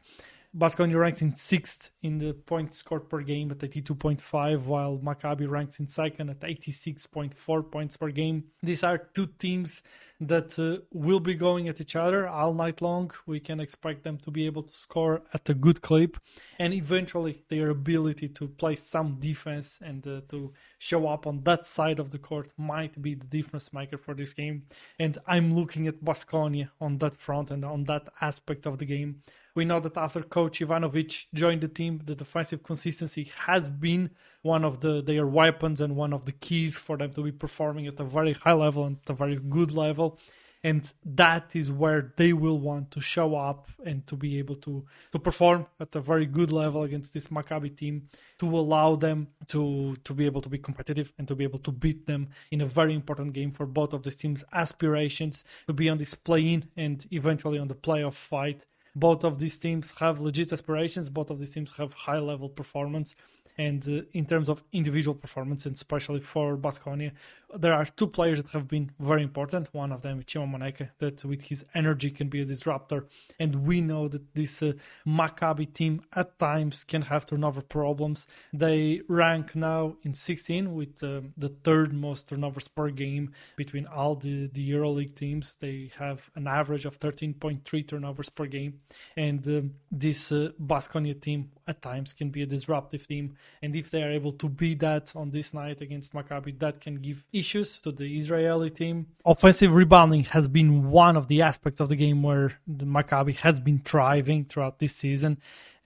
Baskonia 0.57 0.97
ranks 0.97 1.21
in 1.21 1.35
sixth 1.35 1.91
in 2.01 2.17
the 2.17 2.33
points 2.33 2.77
scored 2.77 3.07
per 3.07 3.21
game 3.21 3.51
at 3.51 3.59
82.5, 3.59 4.63
while 4.63 4.97
Maccabi 4.97 5.47
ranks 5.47 5.79
in 5.79 5.87
second 5.87 6.29
at 6.29 6.39
86.4 6.39 7.71
points 7.71 7.97
per 7.97 8.09
game. 8.09 8.45
These 8.63 8.83
are 8.83 8.97
two 8.97 9.27
teams 9.27 9.83
that 10.21 10.59
uh, 10.59 10.81
will 10.91 11.21
be 11.21 11.33
going 11.33 11.69
at 11.69 11.79
each 11.79 11.95
other 11.95 12.27
all 12.27 12.53
night 12.53 12.81
long. 12.81 13.09
We 13.25 13.39
can 13.39 13.59
expect 13.59 14.03
them 14.03 14.17
to 14.19 14.31
be 14.31 14.45
able 14.45 14.63
to 14.63 14.75
score 14.75 15.21
at 15.33 15.47
a 15.49 15.53
good 15.53 15.81
clip, 15.81 16.17
and 16.57 16.73
eventually 16.73 17.43
their 17.47 17.69
ability 17.69 18.27
to 18.29 18.47
play 18.47 18.75
some 18.75 19.17
defense 19.19 19.79
and 19.81 20.05
uh, 20.05 20.21
to 20.29 20.51
show 20.77 21.07
up 21.07 21.25
on 21.25 21.43
that 21.43 21.65
side 21.65 21.99
of 21.99 22.09
the 22.09 22.19
court 22.19 22.51
might 22.57 23.01
be 23.01 23.13
the 23.13 23.27
difference 23.27 23.71
maker 23.71 23.97
for 23.97 24.13
this 24.13 24.33
game. 24.33 24.63
And 24.99 25.17
I'm 25.25 25.53
looking 25.55 25.87
at 25.87 26.03
Baskonia 26.03 26.69
on 26.81 26.97
that 26.97 27.15
front 27.15 27.51
and 27.51 27.63
on 27.63 27.85
that 27.85 28.09
aspect 28.19 28.65
of 28.65 28.77
the 28.77 28.85
game. 28.85 29.21
We 29.55 29.65
know 29.65 29.79
that 29.79 29.97
after 29.97 30.21
coach 30.21 30.59
Ivanovic 30.59 31.27
joined 31.33 31.61
the 31.61 31.67
team, 31.67 32.01
the 32.05 32.15
defensive 32.15 32.63
consistency 32.63 33.31
has 33.35 33.69
been 33.69 34.11
one 34.41 34.63
of 34.63 34.79
the 34.79 35.01
their 35.01 35.27
weapons 35.27 35.81
and 35.81 35.95
one 35.95 36.13
of 36.13 36.25
the 36.25 36.31
keys 36.31 36.77
for 36.77 36.97
them 36.97 37.11
to 37.13 37.23
be 37.23 37.31
performing 37.31 37.87
at 37.87 37.99
a 37.99 38.03
very 38.03 38.33
high 38.33 38.53
level 38.53 38.85
and 38.85 38.97
a 39.07 39.13
very 39.13 39.35
good 39.35 39.71
level. 39.71 40.19
And 40.61 40.91
that 41.05 41.55
is 41.55 41.71
where 41.71 42.13
they 42.17 42.33
will 42.33 42.59
want 42.59 42.91
to 42.91 42.99
show 42.99 43.33
up 43.33 43.69
and 43.85 44.05
to 44.07 44.17
be 44.17 44.37
able 44.39 44.55
to 44.55 44.85
to 45.13 45.19
perform 45.19 45.67
at 45.79 45.95
a 45.95 46.01
very 46.01 46.25
good 46.25 46.51
level 46.51 46.83
against 46.83 47.13
this 47.13 47.27
Maccabi 47.27 47.75
team 47.75 48.09
to 48.39 48.45
allow 48.45 48.95
them 48.95 49.29
to 49.47 49.95
to 50.03 50.13
be 50.13 50.25
able 50.25 50.41
to 50.41 50.49
be 50.49 50.57
competitive 50.57 51.13
and 51.17 51.27
to 51.29 51.35
be 51.35 51.45
able 51.45 51.59
to 51.59 51.71
beat 51.71 52.05
them 52.07 52.27
in 52.51 52.59
a 52.59 52.65
very 52.65 52.93
important 52.93 53.31
game 53.31 53.51
for 53.51 53.65
both 53.65 53.93
of 53.93 54.03
the 54.03 54.11
teams 54.11 54.43
aspirations 54.51 55.45
to 55.67 55.73
be 55.73 55.87
on 55.87 55.97
this 55.97 56.13
play-in 56.13 56.69
and 56.75 57.07
eventually 57.11 57.57
on 57.57 57.69
the 57.69 57.75
playoff 57.75 58.15
fight. 58.15 58.65
Both 58.95 59.23
of 59.23 59.39
these 59.39 59.57
teams 59.57 59.97
have 59.99 60.19
legit 60.19 60.51
aspirations. 60.51 61.09
Both 61.09 61.29
of 61.29 61.39
these 61.39 61.51
teams 61.51 61.71
have 61.77 61.93
high 61.93 62.19
level 62.19 62.49
performance 62.49 63.15
and 63.59 63.85
uh, 63.89 64.01
in 64.13 64.25
terms 64.25 64.47
of 64.47 64.63
individual 64.71 65.13
performance, 65.13 65.65
and 65.65 65.75
especially 65.75 66.21
for 66.21 66.55
Baskonia, 66.55 67.11
there 67.57 67.73
are 67.73 67.83
two 67.83 68.07
players 68.07 68.41
that 68.41 68.51
have 68.51 68.67
been 68.67 68.89
very 68.99 69.21
important. 69.21 69.73
One 69.73 69.91
of 69.91 70.01
them 70.01 70.23
Chima 70.23 70.47
Moneke, 70.49 70.89
that 70.99 71.25
with 71.25 71.41
his 71.41 71.65
energy 71.75 72.09
can 72.09 72.29
be 72.29 72.41
a 72.41 72.45
disruptor. 72.45 73.07
And 73.39 73.67
we 73.67 73.81
know 73.81 74.07
that 74.07 74.33
this 74.33 74.63
uh, 74.63 74.73
Maccabi 75.05 75.73
team 75.73 76.01
at 76.15 76.39
times 76.39 76.85
can 76.85 77.01
have 77.01 77.25
turnover 77.25 77.61
problems. 77.61 78.27
They 78.53 79.01
rank 79.09 79.55
now 79.55 79.95
in 80.03 80.13
16 80.13 80.73
with 80.73 81.03
uh, 81.03 81.21
the 81.37 81.49
third 81.49 81.91
most 81.91 82.29
turnovers 82.29 82.69
per 82.69 82.89
game 82.91 83.33
between 83.57 83.87
all 83.87 84.15
the, 84.15 84.47
the 84.53 84.71
EuroLeague 84.71 85.15
teams. 85.15 85.55
They 85.59 85.91
have 85.97 86.29
an 86.35 86.47
average 86.47 86.85
of 86.85 86.99
13.3 86.99 87.87
turnovers 87.87 88.29
per 88.29 88.45
game. 88.45 88.79
And 89.17 89.45
um, 89.47 89.71
this 89.91 90.31
uh, 90.31 90.49
Baskonia 90.63 91.19
team 91.19 91.51
at 91.67 91.81
times 91.81 92.13
can 92.13 92.29
be 92.29 92.43
a 92.43 92.45
disruptive 92.45 93.05
team 93.07 93.35
and 93.61 93.75
if 93.75 93.91
they 93.91 94.03
are 94.03 94.11
able 94.11 94.31
to 94.33 94.47
beat 94.47 94.79
that 94.79 95.13
on 95.15 95.31
this 95.31 95.53
night 95.53 95.81
against 95.81 96.13
Maccabi, 96.13 96.57
that 96.59 96.79
can 96.79 96.95
give 96.95 97.23
issues 97.33 97.77
to 97.79 97.91
the 97.91 98.17
Israeli 98.17 98.69
team. 98.69 99.07
Offensive 99.25 99.73
rebounding 99.73 100.23
has 100.25 100.47
been 100.47 100.89
one 100.89 101.15
of 101.17 101.27
the 101.27 101.41
aspects 101.41 101.79
of 101.79 101.89
the 101.89 101.95
game 101.95 102.23
where 102.23 102.57
the 102.67 102.85
Maccabi 102.85 103.35
has 103.37 103.59
been 103.59 103.79
thriving 103.79 104.45
throughout 104.45 104.79
this 104.79 104.95
season. 104.95 105.39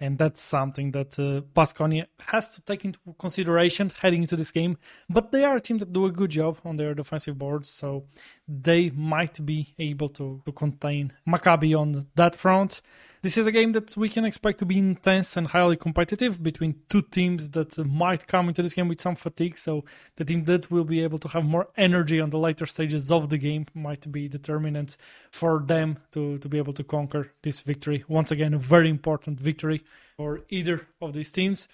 And 0.04 0.18
that's 0.18 0.42
something 0.42 0.92
that 0.92 1.18
uh, 1.18 1.42
Baskonia 1.56 2.08
has 2.28 2.54
to 2.56 2.62
take 2.62 2.84
into 2.84 3.00
consideration 3.18 3.90
heading 4.02 4.22
into 4.24 4.36
this 4.36 4.52
game. 4.52 4.78
But 5.10 5.32
they 5.32 5.46
are 5.46 5.56
a 5.56 5.62
team 5.62 5.78
that 5.78 5.94
do 5.94 6.06
a 6.06 6.12
good 6.12 6.32
job 6.32 6.58
on 6.66 6.76
their 6.76 6.94
defensive 6.94 7.38
boards, 7.38 7.70
so 7.70 8.04
they 8.46 8.90
might 8.90 9.46
be 9.46 9.74
able 9.80 10.10
to, 10.10 10.42
to 10.46 10.52
contain 10.52 11.14
Maccabi 11.26 11.72
on 11.80 12.08
that 12.16 12.36
front. 12.36 12.82
This 13.24 13.38
is 13.38 13.48
a 13.48 13.54
game 13.54 13.72
that 13.72 13.96
we 13.96 14.10
can 14.10 14.26
expect 14.26 14.60
to 14.60 14.66
be 14.66 14.78
intense 14.78 15.38
and 15.38 15.48
highly 15.48 15.78
competitive 15.78 16.44
between 16.44 16.76
two 16.90 17.02
teams 17.02 17.50
that 17.52 17.78
might 17.78 18.28
come 18.28 18.50
into 18.50 18.62
this 18.62 18.74
game 18.74 18.90
with 18.90 19.00
some 19.00 19.16
fatigue. 19.16 19.58
So 19.58 19.86
the 20.18 20.26
team 20.26 20.44
that 20.44 20.70
will 20.70 20.84
be 20.84 21.02
able 21.02 21.20
to 21.20 21.30
have 21.30 21.46
more 21.46 21.70
energy 21.78 22.20
on 22.20 22.32
the 22.32 22.38
later 22.38 22.66
stages 22.66 23.10
of 23.10 23.30
the 23.30 23.38
game 23.38 23.68
might 23.74 24.12
be 24.12 24.28
determinant 24.28 24.98
for 25.32 25.64
them 25.66 26.00
to, 26.12 26.38
to 26.40 26.50
be 26.50 26.58
able 26.58 26.74
to 26.74 26.84
conquer 26.84 27.32
this 27.44 27.62
victory. 27.62 28.04
Once 28.10 28.32
again, 28.32 28.54
a 28.54 28.58
very 28.58 28.90
important 28.90 29.40
victory 29.40 29.86
for 30.18 30.42
either 30.50 30.88
of 31.02 31.14
these 31.14 31.32
teams. 31.32 31.68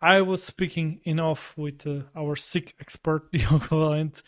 I 0.00 0.20
was 0.20 0.42
speaking 0.42 1.00
enough 1.04 1.56
with 1.56 1.86
uh, 1.86 2.02
our 2.14 2.36
sick 2.36 2.74
expert, 2.80 3.32
Diogo 3.32 3.58
Valente, 3.58 4.22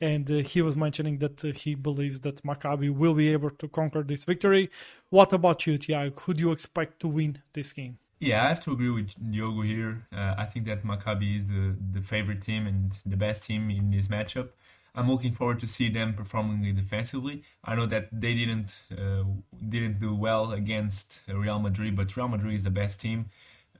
and 0.00 0.28
uh, 0.30 0.36
he 0.38 0.62
was 0.62 0.76
mentioning 0.76 1.18
that 1.18 1.44
uh, 1.44 1.52
he 1.52 1.74
believes 1.76 2.20
that 2.22 2.42
Maccabi 2.42 2.92
will 2.92 3.14
be 3.14 3.28
able 3.28 3.50
to 3.50 3.68
conquer 3.68 4.02
this 4.02 4.24
victory. 4.24 4.68
What 5.10 5.32
about 5.32 5.66
you, 5.66 5.78
Tiago? 5.78 6.20
Who 6.22 6.34
do 6.34 6.40
you 6.40 6.52
expect 6.52 7.00
to 7.00 7.08
win 7.08 7.40
this 7.52 7.72
game? 7.72 7.98
Yeah, 8.18 8.44
I 8.44 8.48
have 8.50 8.60
to 8.60 8.72
agree 8.72 8.90
with 8.90 9.14
Diogo 9.30 9.62
here. 9.62 10.06
Uh, 10.12 10.34
I 10.38 10.44
think 10.44 10.66
that 10.66 10.84
Maccabi 10.84 11.38
is 11.38 11.46
the, 11.46 11.76
the 11.92 12.02
favorite 12.02 12.40
team 12.40 12.68
and 12.68 12.92
the 13.04 13.16
best 13.16 13.42
team 13.44 13.68
in 13.68 13.90
this 13.90 14.08
matchup. 14.08 14.50
I'm 14.94 15.08
looking 15.10 15.32
forward 15.32 15.58
to 15.60 15.66
see 15.66 15.88
them 15.88 16.14
performing 16.14 16.74
defensively. 16.74 17.42
I 17.64 17.74
know 17.74 17.86
that 17.86 18.08
they 18.12 18.34
didn't 18.34 18.74
uh, 18.92 19.24
didn't 19.68 20.00
do 20.00 20.14
well 20.14 20.52
against 20.52 21.22
Real 21.28 21.58
Madrid, 21.58 21.96
but 21.96 22.14
Real 22.16 22.28
Madrid 22.28 22.54
is 22.54 22.64
the 22.64 22.70
best 22.70 23.00
team. 23.00 23.30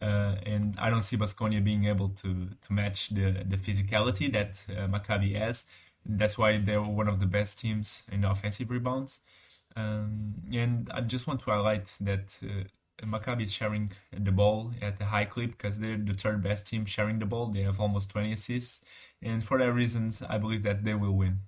Uh, 0.00 0.36
and 0.44 0.74
I 0.78 0.90
don't 0.90 1.02
see 1.02 1.16
Baskonia 1.16 1.62
being 1.62 1.84
able 1.84 2.08
to 2.22 2.48
to 2.60 2.72
match 2.72 3.10
the 3.10 3.44
the 3.46 3.56
physicality 3.56 4.32
that 4.32 4.64
uh, 4.70 4.88
Maccabi 4.88 5.36
has. 5.38 5.66
That's 6.04 6.36
why 6.38 6.58
they 6.58 6.76
were 6.76 6.88
one 6.88 7.08
of 7.08 7.20
the 7.20 7.26
best 7.26 7.60
teams 7.60 8.04
in 8.10 8.24
offensive 8.24 8.70
rebounds. 8.70 9.20
Um, 9.76 10.34
and 10.52 10.90
I 10.92 11.00
just 11.02 11.26
want 11.26 11.40
to 11.40 11.50
highlight 11.50 11.94
that 12.00 12.36
uh, 12.42 12.64
Maccabi 13.06 13.44
is 13.44 13.52
sharing 13.52 13.92
the 14.12 14.32
ball 14.32 14.72
at 14.80 15.00
a 15.00 15.06
high 15.06 15.24
clip 15.24 15.52
because 15.52 15.78
they're 15.78 15.96
the 15.96 16.14
third 16.14 16.42
best 16.42 16.66
team 16.66 16.84
sharing 16.84 17.18
the 17.18 17.26
ball. 17.26 17.46
They 17.46 17.62
have 17.62 17.80
almost 17.80 18.10
20 18.10 18.32
assists. 18.32 18.80
And 19.20 19.42
for 19.42 19.58
that 19.58 19.72
reasons, 19.72 20.22
I 20.22 20.38
believe 20.38 20.62
that 20.62 20.84
they 20.84 20.94
will 20.94 21.12
win. 21.12 21.40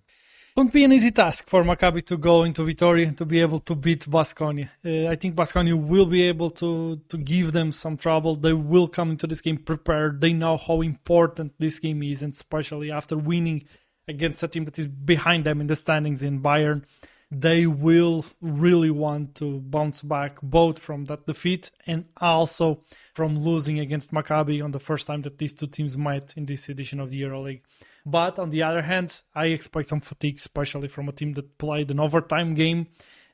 Won't 0.57 0.73
be 0.73 0.85
an 0.85 0.93
easy 0.93 1.11
task 1.11 1.49
for 1.49 1.65
Maccabi 1.65 2.07
to 2.07 2.17
go 2.17 2.45
into 2.45 2.63
Vitoria 2.63 3.09
and 3.09 3.19
to 3.19 3.25
be 3.25 3.41
able 3.41 3.59
to 3.59 3.75
beat 3.75 4.09
Baskonia. 4.09 4.69
Uh, 4.85 5.11
I 5.11 5.17
think 5.17 5.35
Baskonia 5.35 5.75
will 5.75 6.07
be 6.07 6.23
able 6.23 6.51
to 6.51 7.01
to 7.09 7.17
give 7.17 7.51
them 7.51 7.73
some 7.73 7.97
trouble. 7.97 8.37
They 8.37 8.53
will 8.53 8.87
come 8.87 9.11
into 9.11 9.27
this 9.27 9.41
game 9.41 9.57
prepared. 9.57 10.21
They 10.21 10.33
know 10.33 10.57
how 10.57 10.81
important 10.83 11.55
this 11.59 11.81
game 11.81 12.05
is, 12.05 12.23
and 12.23 12.33
especially 12.33 12.93
after 12.93 13.17
winning 13.17 13.65
against 14.07 14.45
a 14.45 14.49
team 14.49 14.65
that 14.67 14.79
is 14.79 14.87
behind 14.87 15.43
them 15.45 15.61
in 15.61 15.67
the 15.67 15.75
standings 15.75 16.23
in 16.23 16.41
Bayern, 16.41 16.85
they 17.31 17.67
will 17.67 18.25
really 18.41 18.91
want 18.91 19.35
to 19.37 19.61
bounce 19.61 20.03
back 20.03 20.39
both 20.43 20.79
from 20.79 21.07
that 21.07 21.27
defeat 21.27 21.71
and 21.87 22.05
also 22.21 22.83
from 23.15 23.37
losing 23.39 23.79
against 23.79 24.13
Maccabi 24.13 24.63
on 24.63 24.71
the 24.71 24.79
first 24.79 25.07
time 25.07 25.23
that 25.23 25.39
these 25.39 25.53
two 25.53 25.67
teams 25.67 25.97
met 25.97 26.35
in 26.37 26.47
this 26.47 26.69
edition 26.69 27.01
of 27.01 27.11
the 27.11 27.23
EuroLeague. 27.23 27.63
But 28.07 28.39
on 28.39 28.51
the 28.51 28.63
other 28.63 28.83
hand, 28.83 29.23
I 29.35 29.47
expect 29.47 29.89
some 29.89 30.01
fatigue, 30.01 30.37
especially 30.37 30.89
from 30.89 31.09
a 31.09 31.13
team 31.13 31.33
that 31.35 31.59
played 31.59 31.91
an 31.91 32.01
overtime 32.01 32.55
game. 32.55 32.89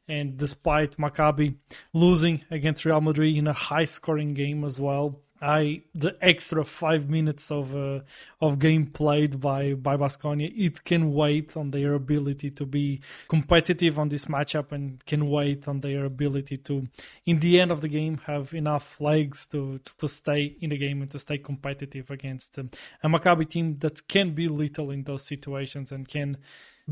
And 0.06 0.36
despite 0.36 0.96
Maccabi 0.96 1.56
losing 1.92 2.42
against 2.50 2.84
Real 2.84 3.00
Madrid 3.00 3.36
in 3.36 3.46
a 3.46 3.52
high 3.52 3.84
scoring 3.84 4.34
game 4.34 4.64
as 4.64 4.80
well, 4.80 5.20
I 5.42 5.82
the 5.94 6.16
extra 6.20 6.64
five 6.64 7.08
minutes 7.08 7.50
of 7.50 7.74
uh, 7.74 8.00
of 8.42 8.58
game 8.58 8.86
played 8.86 9.40
by 9.40 9.74
by 9.74 9.96
Baskonia, 9.96 10.52
it 10.54 10.84
can 10.84 11.14
wait 11.14 11.56
on 11.56 11.70
their 11.70 11.94
ability 11.94 12.50
to 12.50 12.66
be 12.66 13.00
competitive 13.28 13.98
on 13.98 14.10
this 14.10 14.26
matchup 14.26 14.72
and 14.72 15.04
can 15.06 15.30
wait 15.30 15.66
on 15.66 15.80
their 15.80 16.04
ability 16.04 16.58
to, 16.58 16.86
in 17.24 17.40
the 17.40 17.58
end 17.58 17.72
of 17.72 17.80
the 17.80 17.88
game, 17.88 18.18
have 18.26 18.52
enough 18.52 19.00
legs 19.00 19.46
to 19.46 19.80
to, 19.98 20.08
stay 20.08 20.56
in 20.60 20.70
the 20.70 20.76
game 20.76 21.00
and 21.00 21.10
to 21.10 21.18
stay 21.18 21.38
competitive 21.38 22.10
against 22.10 22.58
um, 22.58 22.70
a 23.02 23.08
Maccabi 23.08 23.48
team 23.48 23.78
that 23.78 24.06
can 24.08 24.30
be 24.34 24.48
little 24.48 24.90
in 24.90 25.04
those 25.04 25.24
situations 25.24 25.92
and 25.92 26.06
can 26.06 26.36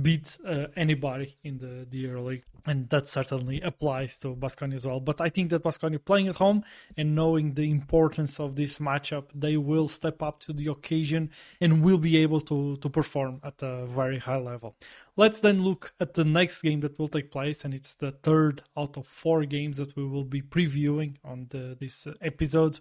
beat 0.02 0.38
uh, 0.46 0.66
anybody 0.76 1.36
in 1.44 1.58
the, 1.58 1.86
the 1.90 2.04
EuroLeague. 2.04 2.42
And 2.66 2.88
that 2.90 3.06
certainly 3.06 3.62
applies 3.62 4.18
to 4.18 4.34
Baskonia 4.34 4.74
as 4.74 4.86
well. 4.86 5.00
But 5.00 5.20
I 5.22 5.30
think 5.30 5.48
that 5.50 5.62
Baskonia 5.62 6.04
playing 6.04 6.28
at 6.28 6.34
home 6.34 6.64
and 6.98 7.14
knowing 7.14 7.54
the 7.54 7.70
importance 7.70 8.38
of 8.38 8.56
this 8.56 8.78
matchup, 8.78 9.24
they 9.34 9.56
will 9.56 9.88
step 9.88 10.22
up 10.22 10.38
to 10.40 10.52
the 10.52 10.66
occasion 10.66 11.30
and 11.62 11.82
will 11.82 11.98
be 11.98 12.18
able 12.18 12.42
to, 12.42 12.76
to 12.76 12.90
perform 12.90 13.40
at 13.42 13.62
a 13.62 13.86
very 13.86 14.18
high 14.18 14.38
level. 14.38 14.76
Let's 15.16 15.40
then 15.40 15.62
look 15.62 15.94
at 15.98 16.14
the 16.14 16.24
next 16.24 16.60
game 16.60 16.80
that 16.80 16.98
will 16.98 17.08
take 17.08 17.30
place, 17.30 17.64
and 17.64 17.72
it's 17.72 17.94
the 17.94 18.12
third 18.12 18.62
out 18.76 18.96
of 18.98 19.06
four 19.06 19.44
games 19.46 19.78
that 19.78 19.96
we 19.96 20.04
will 20.06 20.24
be 20.24 20.42
previewing 20.42 21.16
on 21.24 21.46
the, 21.48 21.76
this 21.80 22.06
episode 22.20 22.78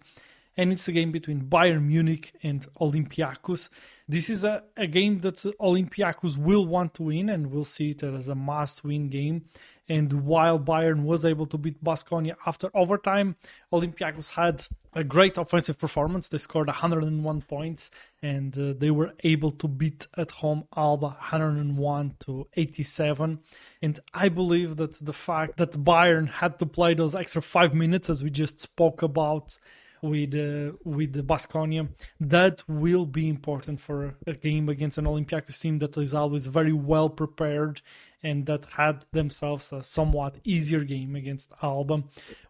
and 0.57 0.73
it's 0.73 0.87
a 0.87 0.91
game 0.91 1.11
between 1.11 1.43
Bayern 1.43 1.85
Munich 1.85 2.33
and 2.43 2.65
Olympiacos. 2.81 3.69
This 4.09 4.29
is 4.29 4.43
a, 4.43 4.63
a 4.75 4.87
game 4.87 5.19
that 5.19 5.35
Olympiacos 5.35 6.37
will 6.37 6.65
want 6.65 6.95
to 6.95 7.03
win, 7.03 7.29
and 7.29 7.51
we'll 7.51 7.63
see 7.63 7.91
it 7.91 8.03
as 8.03 8.27
a 8.27 8.35
must 8.35 8.83
win 8.83 9.09
game. 9.09 9.45
And 9.89 10.11
while 10.25 10.59
Bayern 10.59 11.03
was 11.03 11.23
able 11.23 11.45
to 11.47 11.57
beat 11.57 11.81
Baskonia 11.81 12.35
after 12.45 12.69
overtime, 12.73 13.35
Olympiacos 13.71 14.33
had 14.33 14.65
a 14.93 15.03
great 15.03 15.37
offensive 15.37 15.79
performance. 15.79 16.27
They 16.27 16.39
scored 16.39 16.67
101 16.67 17.41
points 17.43 17.89
and 18.21 18.57
uh, 18.57 18.73
they 18.77 18.91
were 18.91 19.13
able 19.23 19.51
to 19.51 19.67
beat 19.67 20.07
at 20.17 20.31
home 20.31 20.65
Alba 20.75 21.07
101 21.07 22.15
to 22.21 22.47
87. 22.55 23.39
And 23.81 23.99
I 24.13 24.27
believe 24.27 24.75
that 24.77 24.93
the 25.05 25.13
fact 25.13 25.55
that 25.57 25.71
Bayern 25.71 26.27
had 26.27 26.59
to 26.59 26.65
play 26.65 26.93
those 26.93 27.15
extra 27.15 27.41
five 27.41 27.73
minutes, 27.73 28.09
as 28.09 28.21
we 28.21 28.29
just 28.29 28.59
spoke 28.59 29.03
about, 29.03 29.57
with 30.01 30.33
uh, 30.35 30.75
with 30.83 31.13
the 31.13 31.23
Baskonia. 31.23 31.89
That 32.19 32.63
will 32.67 33.05
be 33.05 33.27
important 33.29 33.79
for 33.79 34.15
a 34.25 34.33
game 34.33 34.69
against 34.69 34.97
an 34.97 35.05
Olympiacos 35.05 35.59
team 35.59 35.79
that 35.79 35.97
is 35.97 36.13
always 36.13 36.45
very 36.45 36.73
well 36.73 37.09
prepared 37.09 37.81
and 38.23 38.45
that 38.47 38.65
had 38.65 39.05
themselves 39.11 39.71
a 39.71 39.83
somewhat 39.83 40.37
easier 40.43 40.81
game 40.81 41.15
against 41.15 41.53
Alba, 41.61 42.03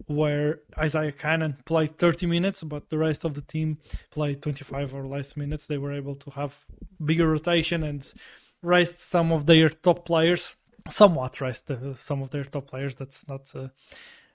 where 0.06 0.62
Isaiah 0.77 1.12
Canaan 1.12 1.58
played 1.66 1.98
30 1.98 2.25
minutes, 2.25 2.63
but 2.63 2.89
the 2.89 2.98
rest 2.98 3.25
of 3.25 3.34
the 3.34 3.42
team 3.42 3.77
played 4.12 4.42
25 4.42 4.94
or 4.94 5.06
less 5.06 5.36
minutes. 5.36 5.68
They 5.68 5.77
were 5.77 5.94
able 5.94 6.16
to 6.16 6.30
have 6.32 6.66
bigger 7.04 7.27
rotation 7.27 7.84
and 7.84 8.13
rest 8.62 9.00
some 9.00 9.32
of 9.32 9.46
their 9.46 9.70
top 9.70 10.06
players, 10.06 10.56
somewhat 10.89 11.42
rest 11.42 11.70
uh, 11.70 11.96
some 11.96 12.22
of 12.22 12.30
their 12.30 12.46
top 12.46 12.68
players. 12.68 12.96
That's 12.96 13.27
not. 13.27 13.54
Uh, 13.54 13.70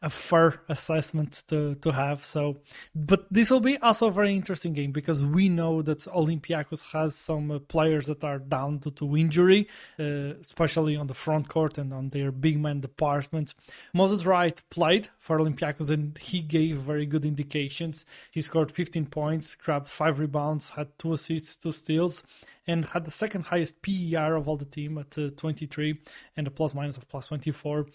a 0.02 0.10
fair 0.10 0.60
assessment 0.68 1.44
to, 1.48 1.76
to 1.76 1.92
have. 1.92 2.24
So, 2.24 2.56
but 2.94 3.26
this 3.30 3.50
will 3.50 3.60
be 3.60 3.78
also 3.78 4.08
a 4.08 4.10
very 4.10 4.34
interesting 4.34 4.72
game 4.72 4.92
because 4.92 5.24
we 5.24 5.48
know 5.48 5.80
that 5.82 6.00
Olympiacos 6.00 6.92
has 6.92 7.14
some 7.14 7.50
uh, 7.50 7.58
players 7.60 8.06
that 8.06 8.24
are 8.24 8.38
down 8.38 8.78
due 8.78 8.90
to 8.90 9.16
injury, 9.16 9.68
uh, 9.98 10.34
especially 10.40 10.96
on 10.96 11.06
the 11.06 11.14
front 11.14 11.48
court 11.48 11.78
and 11.78 11.92
on 11.92 12.08
their 12.10 12.32
big 12.32 12.58
man 12.58 12.80
department. 12.80 13.54
Moses 13.94 14.26
Wright 14.26 14.60
played 14.70 15.08
for 15.18 15.38
Olympiacos 15.38 15.90
and 15.90 16.18
he 16.18 16.40
gave 16.40 16.76
very 16.78 17.06
good 17.06 17.24
indications. 17.24 18.04
He 18.32 18.40
scored 18.40 18.72
15 18.72 19.06
points, 19.06 19.54
grabbed 19.54 19.86
five 19.86 20.18
rebounds, 20.18 20.70
had 20.70 20.98
two 20.98 21.12
assists, 21.12 21.56
two 21.56 21.72
steals 21.72 22.24
and 22.66 22.84
had 22.84 23.04
the 23.04 23.10
second 23.10 23.46
highest 23.46 23.82
PER 23.82 24.36
of 24.36 24.48
all 24.48 24.56
the 24.56 24.64
team 24.64 24.98
at 24.98 25.18
uh, 25.18 25.30
23 25.36 25.98
and 26.36 26.46
a 26.46 26.50
plus 26.50 26.74
minus 26.74 26.96
of 26.96 27.08
plus 27.08 27.26
24 27.26 27.86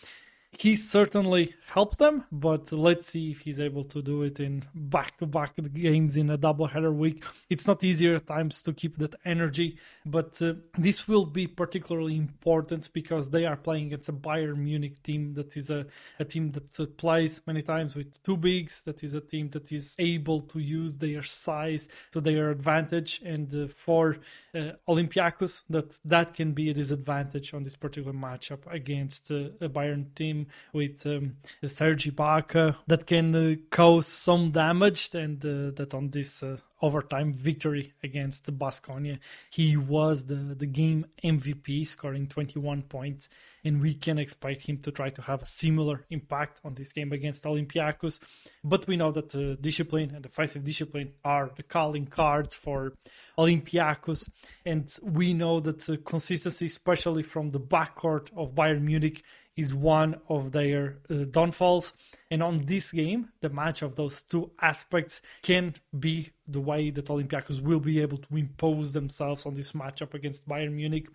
he 0.59 0.75
certainly 0.75 1.53
helped 1.67 1.99
them, 1.99 2.23
but 2.31 2.71
let's 2.71 3.07
see 3.07 3.31
if 3.31 3.39
he's 3.39 3.59
able 3.59 3.83
to 3.83 4.01
do 4.01 4.23
it 4.23 4.39
in 4.39 4.63
back 4.73 5.17
to 5.17 5.25
back 5.25 5.53
games 5.73 6.17
in 6.17 6.29
a 6.29 6.37
double 6.37 6.65
header 6.65 6.91
week. 6.91 7.23
It's 7.49 7.67
not 7.67 7.83
easier 7.83 8.15
at 8.15 8.25
times 8.25 8.61
to 8.63 8.73
keep 8.73 8.97
that 8.97 9.15
energy, 9.25 9.77
but 10.05 10.41
uh, 10.41 10.53
this 10.77 11.07
will 11.07 11.25
be 11.25 11.45
particularly 11.45 12.17
important 12.17 12.91
because 12.93 13.29
they 13.29 13.45
are 13.45 13.57
playing 13.57 13.87
against 13.87 14.09
a 14.09 14.13
Bayern 14.13 14.57
Munich 14.57 15.03
team 15.03 15.33
that 15.33 15.55
is 15.57 15.69
a, 15.69 15.85
a 16.19 16.25
team 16.25 16.51
that 16.51 16.79
uh, 16.79 16.85
plays 16.97 17.41
many 17.45 17.61
times 17.61 17.95
with 17.95 18.21
two 18.23 18.37
bigs, 18.37 18.81
that 18.85 19.03
is 19.03 19.13
a 19.13 19.21
team 19.21 19.49
that 19.51 19.71
is 19.71 19.93
able 19.99 20.41
to 20.41 20.59
use 20.59 20.95
their 20.95 21.21
size 21.21 21.89
to 22.11 22.21
their 22.21 22.49
advantage. 22.49 23.21
And 23.23 23.53
uh, 23.53 23.67
for 23.75 24.17
uh, 24.55 24.71
Olympiacos, 24.87 25.63
that, 25.69 25.99
that 26.05 26.33
can 26.33 26.53
be 26.53 26.69
a 26.69 26.73
disadvantage 26.73 27.53
on 27.53 27.63
this 27.63 27.75
particular 27.75 28.13
matchup 28.13 28.59
against 28.71 29.31
uh, 29.31 29.49
a 29.61 29.69
Bayern 29.69 30.15
team 30.15 30.46
with 30.73 31.05
um, 31.05 31.37
Serge 31.65 32.05
Ibaka 32.13 32.75
that 32.87 33.05
can 33.05 33.35
uh, 33.35 33.55
cause 33.69 34.07
some 34.07 34.51
damage 34.51 35.13
and 35.13 35.43
uh, 35.45 35.71
that 35.75 35.93
on 35.93 36.09
this 36.09 36.43
uh, 36.43 36.57
overtime 36.81 37.33
victory 37.33 37.93
against 38.03 38.45
Baskonia. 38.57 39.19
He 39.49 39.77
was 39.77 40.25
the, 40.25 40.35
the 40.35 40.65
game 40.65 41.05
MVP, 41.23 41.87
scoring 41.87 42.27
21 42.27 42.83
points, 42.83 43.29
and 43.63 43.81
we 43.81 43.93
can 43.93 44.19
expect 44.19 44.67
him 44.67 44.77
to 44.79 44.91
try 44.91 45.09
to 45.09 45.21
have 45.23 45.41
a 45.41 45.45
similar 45.45 46.05
impact 46.09 46.61
on 46.63 46.75
this 46.75 46.93
game 46.93 47.11
against 47.11 47.43
Olympiacos. 47.45 48.19
But 48.63 48.87
we 48.87 48.97
know 48.97 49.11
that 49.11 49.33
uh, 49.35 49.55
discipline 49.59 50.11
and 50.13 50.21
defensive 50.21 50.63
discipline 50.63 51.13
are 51.25 51.51
the 51.55 51.63
calling 51.63 52.05
cards 52.05 52.53
for 52.53 52.93
Olympiacos, 53.37 54.29
and 54.65 54.93
we 55.01 55.33
know 55.33 55.59
that 55.59 55.89
uh, 55.89 55.97
consistency, 56.05 56.67
especially 56.67 57.23
from 57.23 57.51
the 57.51 57.59
backcourt 57.59 58.29
of 58.37 58.53
Bayern 58.53 58.81
Munich, 58.81 59.23
is 59.57 59.75
one 59.75 60.15
of 60.29 60.51
their 60.53 60.99
uh, 61.09 61.25
downfalls. 61.29 61.93
And 62.31 62.41
on 62.41 62.65
this 62.65 62.91
game, 62.91 63.29
the 63.41 63.49
match 63.49 63.81
of 63.81 63.95
those 63.95 64.21
two 64.21 64.51
aspects 64.61 65.21
can 65.41 65.75
be 65.97 66.29
the 66.47 66.61
way 66.61 66.89
that 66.89 67.05
Olympiacos 67.05 67.61
will 67.61 67.79
be 67.79 68.01
able 68.01 68.17
to 68.17 68.37
impose 68.37 68.93
themselves 68.93 69.45
on 69.45 69.53
this 69.53 69.73
matchup 69.73 70.13
against 70.13 70.47
Bayern 70.47 70.73
Munich 70.73 71.07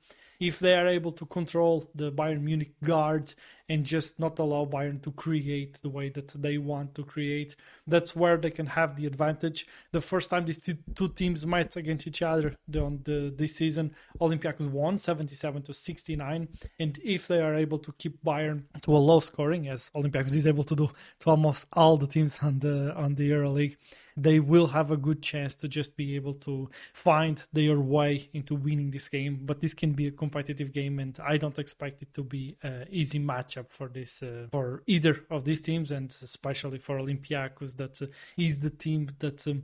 if 0.42 0.58
they 0.58 0.74
are 0.74 0.88
able 0.88 1.12
to 1.12 1.24
control 1.26 1.88
the 1.94 2.10
Bayern 2.10 2.42
Munich 2.42 2.72
guards 2.82 3.36
and 3.68 3.84
just 3.84 4.18
not 4.18 4.40
allow 4.40 4.64
Bayern 4.64 5.00
to 5.02 5.12
create 5.12 5.80
the 5.82 5.88
way 5.88 6.08
that 6.08 6.28
they 6.42 6.58
want 6.58 6.96
to 6.96 7.04
create. 7.04 7.54
That's 7.86 8.16
where 8.16 8.36
they 8.36 8.50
can 8.50 8.66
have 8.66 8.96
the 8.96 9.06
advantage. 9.06 9.68
The 9.92 10.00
first 10.00 10.30
time 10.30 10.44
these 10.44 10.68
two 10.94 11.08
teams 11.10 11.46
met 11.46 11.76
against 11.76 12.08
each 12.08 12.22
other 12.22 12.56
on 12.74 13.00
the, 13.04 13.32
this 13.36 13.54
season, 13.54 13.94
Olympiacos 14.20 14.68
won 14.68 14.98
77 14.98 15.62
to 15.62 15.72
69. 15.72 16.48
And 16.80 16.98
if 17.04 17.28
they 17.28 17.40
are 17.40 17.54
able 17.54 17.78
to 17.78 17.92
keep 17.92 18.22
Bayern 18.24 18.64
to 18.82 18.96
a 18.96 18.98
low 18.98 19.20
scoring, 19.20 19.68
as 19.68 19.90
Olympiacos 19.94 20.34
is 20.34 20.46
able 20.48 20.64
to 20.64 20.74
do 20.74 20.90
to 21.20 21.30
almost 21.30 21.66
all 21.72 21.96
the 21.96 22.08
teams 22.08 22.38
on 22.42 22.58
the 22.58 22.92
on 22.96 23.14
the 23.14 23.30
EuroLeague, 23.30 23.76
they 24.16 24.40
will 24.40 24.66
have 24.66 24.90
a 24.90 24.96
good 24.96 25.22
chance 25.22 25.54
to 25.56 25.68
just 25.68 25.96
be 25.96 26.14
able 26.16 26.34
to 26.34 26.68
find 26.92 27.46
their 27.52 27.80
way 27.80 28.28
into 28.32 28.54
winning 28.54 28.90
this 28.90 29.08
game. 29.08 29.40
But 29.42 29.60
this 29.60 29.74
can 29.74 29.92
be 29.92 30.08
a 30.08 30.10
competitive 30.10 30.72
game, 30.72 30.98
and 30.98 31.18
I 31.20 31.36
don't 31.36 31.58
expect 31.58 32.02
it 32.02 32.12
to 32.14 32.22
be 32.22 32.56
an 32.62 32.86
easy 32.90 33.18
matchup 33.18 33.66
for 33.70 33.88
this 33.88 34.22
uh, 34.22 34.46
for 34.50 34.82
either 34.86 35.24
of 35.30 35.44
these 35.44 35.60
teams, 35.60 35.90
and 35.92 36.14
especially 36.22 36.78
for 36.78 36.98
Olympiacos. 36.98 37.76
That 37.76 38.00
uh, 38.02 38.06
is 38.36 38.58
the 38.58 38.70
team 38.70 39.08
that. 39.18 39.46
Um, 39.46 39.62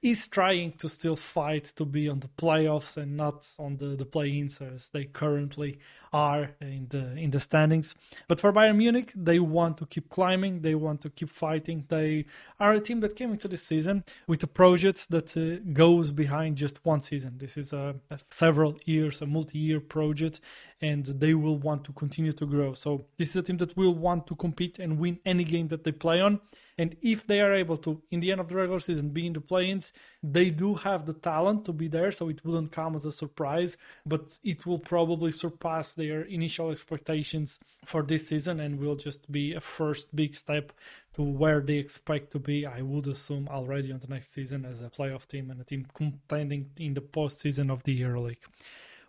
is 0.00 0.28
trying 0.28 0.72
to 0.72 0.88
still 0.88 1.16
fight 1.16 1.64
to 1.64 1.84
be 1.84 2.08
on 2.08 2.20
the 2.20 2.28
playoffs 2.38 2.96
and 2.96 3.16
not 3.16 3.50
on 3.58 3.76
the, 3.78 3.96
the 3.96 4.04
play-ins 4.04 4.60
as 4.60 4.90
they 4.90 5.04
currently 5.04 5.76
are 6.12 6.50
in 6.60 6.86
the 6.88 7.12
in 7.16 7.30
the 7.30 7.40
standings. 7.40 7.94
But 8.28 8.40
for 8.40 8.52
Bayern 8.52 8.76
Munich, 8.76 9.12
they 9.16 9.40
want 9.40 9.76
to 9.78 9.86
keep 9.86 10.08
climbing. 10.08 10.62
They 10.62 10.76
want 10.76 11.00
to 11.02 11.10
keep 11.10 11.30
fighting. 11.30 11.84
They 11.88 12.26
are 12.60 12.72
a 12.74 12.80
team 12.80 13.00
that 13.00 13.16
came 13.16 13.32
into 13.32 13.48
this 13.48 13.62
season 13.62 14.04
with 14.28 14.42
a 14.44 14.46
project 14.46 15.10
that 15.10 15.36
uh, 15.36 15.60
goes 15.72 16.12
behind 16.12 16.56
just 16.56 16.84
one 16.84 17.00
season. 17.00 17.36
This 17.36 17.56
is 17.56 17.72
a, 17.72 17.96
a 18.10 18.18
several 18.30 18.78
years, 18.84 19.20
a 19.20 19.26
multi-year 19.26 19.80
project, 19.80 20.40
and 20.80 21.04
they 21.06 21.34
will 21.34 21.58
want 21.58 21.82
to 21.84 21.92
continue 21.92 22.32
to 22.32 22.46
grow. 22.46 22.72
So 22.74 23.06
this 23.18 23.30
is 23.30 23.36
a 23.36 23.42
team 23.42 23.56
that 23.58 23.76
will 23.76 23.94
want 23.94 24.28
to 24.28 24.36
compete 24.36 24.78
and 24.78 24.98
win 24.98 25.18
any 25.26 25.44
game 25.44 25.68
that 25.68 25.82
they 25.82 25.92
play 25.92 26.20
on. 26.20 26.40
And 26.78 26.96
if 27.02 27.26
they 27.26 27.40
are 27.40 27.52
able 27.52 27.76
to, 27.78 28.00
in 28.12 28.20
the 28.20 28.30
end 28.30 28.40
of 28.40 28.48
the 28.48 28.54
regular 28.54 28.78
season, 28.78 29.10
be 29.10 29.26
in 29.26 29.32
the 29.32 29.40
play-ins, 29.40 29.92
they 30.22 30.48
do 30.50 30.74
have 30.74 31.06
the 31.06 31.12
talent 31.12 31.64
to 31.64 31.72
be 31.72 31.88
there. 31.88 32.12
So 32.12 32.28
it 32.28 32.44
wouldn't 32.44 32.70
come 32.70 32.94
as 32.94 33.04
a 33.04 33.10
surprise, 33.10 33.76
but 34.06 34.38
it 34.44 34.64
will 34.64 34.78
probably 34.78 35.32
surpass 35.32 35.94
their 35.94 36.22
initial 36.22 36.70
expectations 36.70 37.58
for 37.84 38.02
this 38.02 38.28
season 38.28 38.60
and 38.60 38.78
will 38.78 38.94
just 38.94 39.30
be 39.30 39.54
a 39.54 39.60
first 39.60 40.14
big 40.14 40.36
step 40.36 40.72
to 41.14 41.22
where 41.22 41.60
they 41.60 41.78
expect 41.78 42.30
to 42.32 42.38
be. 42.38 42.64
I 42.64 42.82
would 42.82 43.08
assume 43.08 43.48
already 43.48 43.92
on 43.92 43.98
the 43.98 44.06
next 44.06 44.32
season 44.32 44.64
as 44.64 44.80
a 44.80 44.88
playoff 44.88 45.26
team 45.26 45.50
and 45.50 45.60
a 45.60 45.64
team 45.64 45.86
contending 45.94 46.70
in 46.78 46.94
the 46.94 47.00
postseason 47.00 47.72
of 47.72 47.82
the 47.82 48.00
EuroLeague 48.00 48.46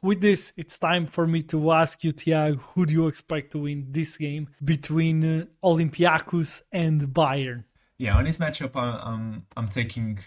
with 0.01 0.21
this, 0.21 0.53
it's 0.57 0.77
time 0.77 1.05
for 1.05 1.27
me 1.27 1.43
to 1.43 1.71
ask 1.71 2.03
you, 2.03 2.11
Tiago, 2.11 2.57
who 2.73 2.85
do 2.85 2.93
you 2.93 3.07
expect 3.07 3.51
to 3.51 3.59
win 3.59 3.87
this 3.89 4.17
game 4.17 4.49
between 4.63 5.23
uh, 5.23 5.45
Olympiacos 5.63 6.61
and 6.71 7.01
Bayern? 7.01 7.63
Yeah, 7.97 8.15
on 8.15 8.23
this 8.23 8.37
matchup, 8.37 8.75
I'm 8.75 9.45
I'm 9.57 9.67
taking 9.67 10.19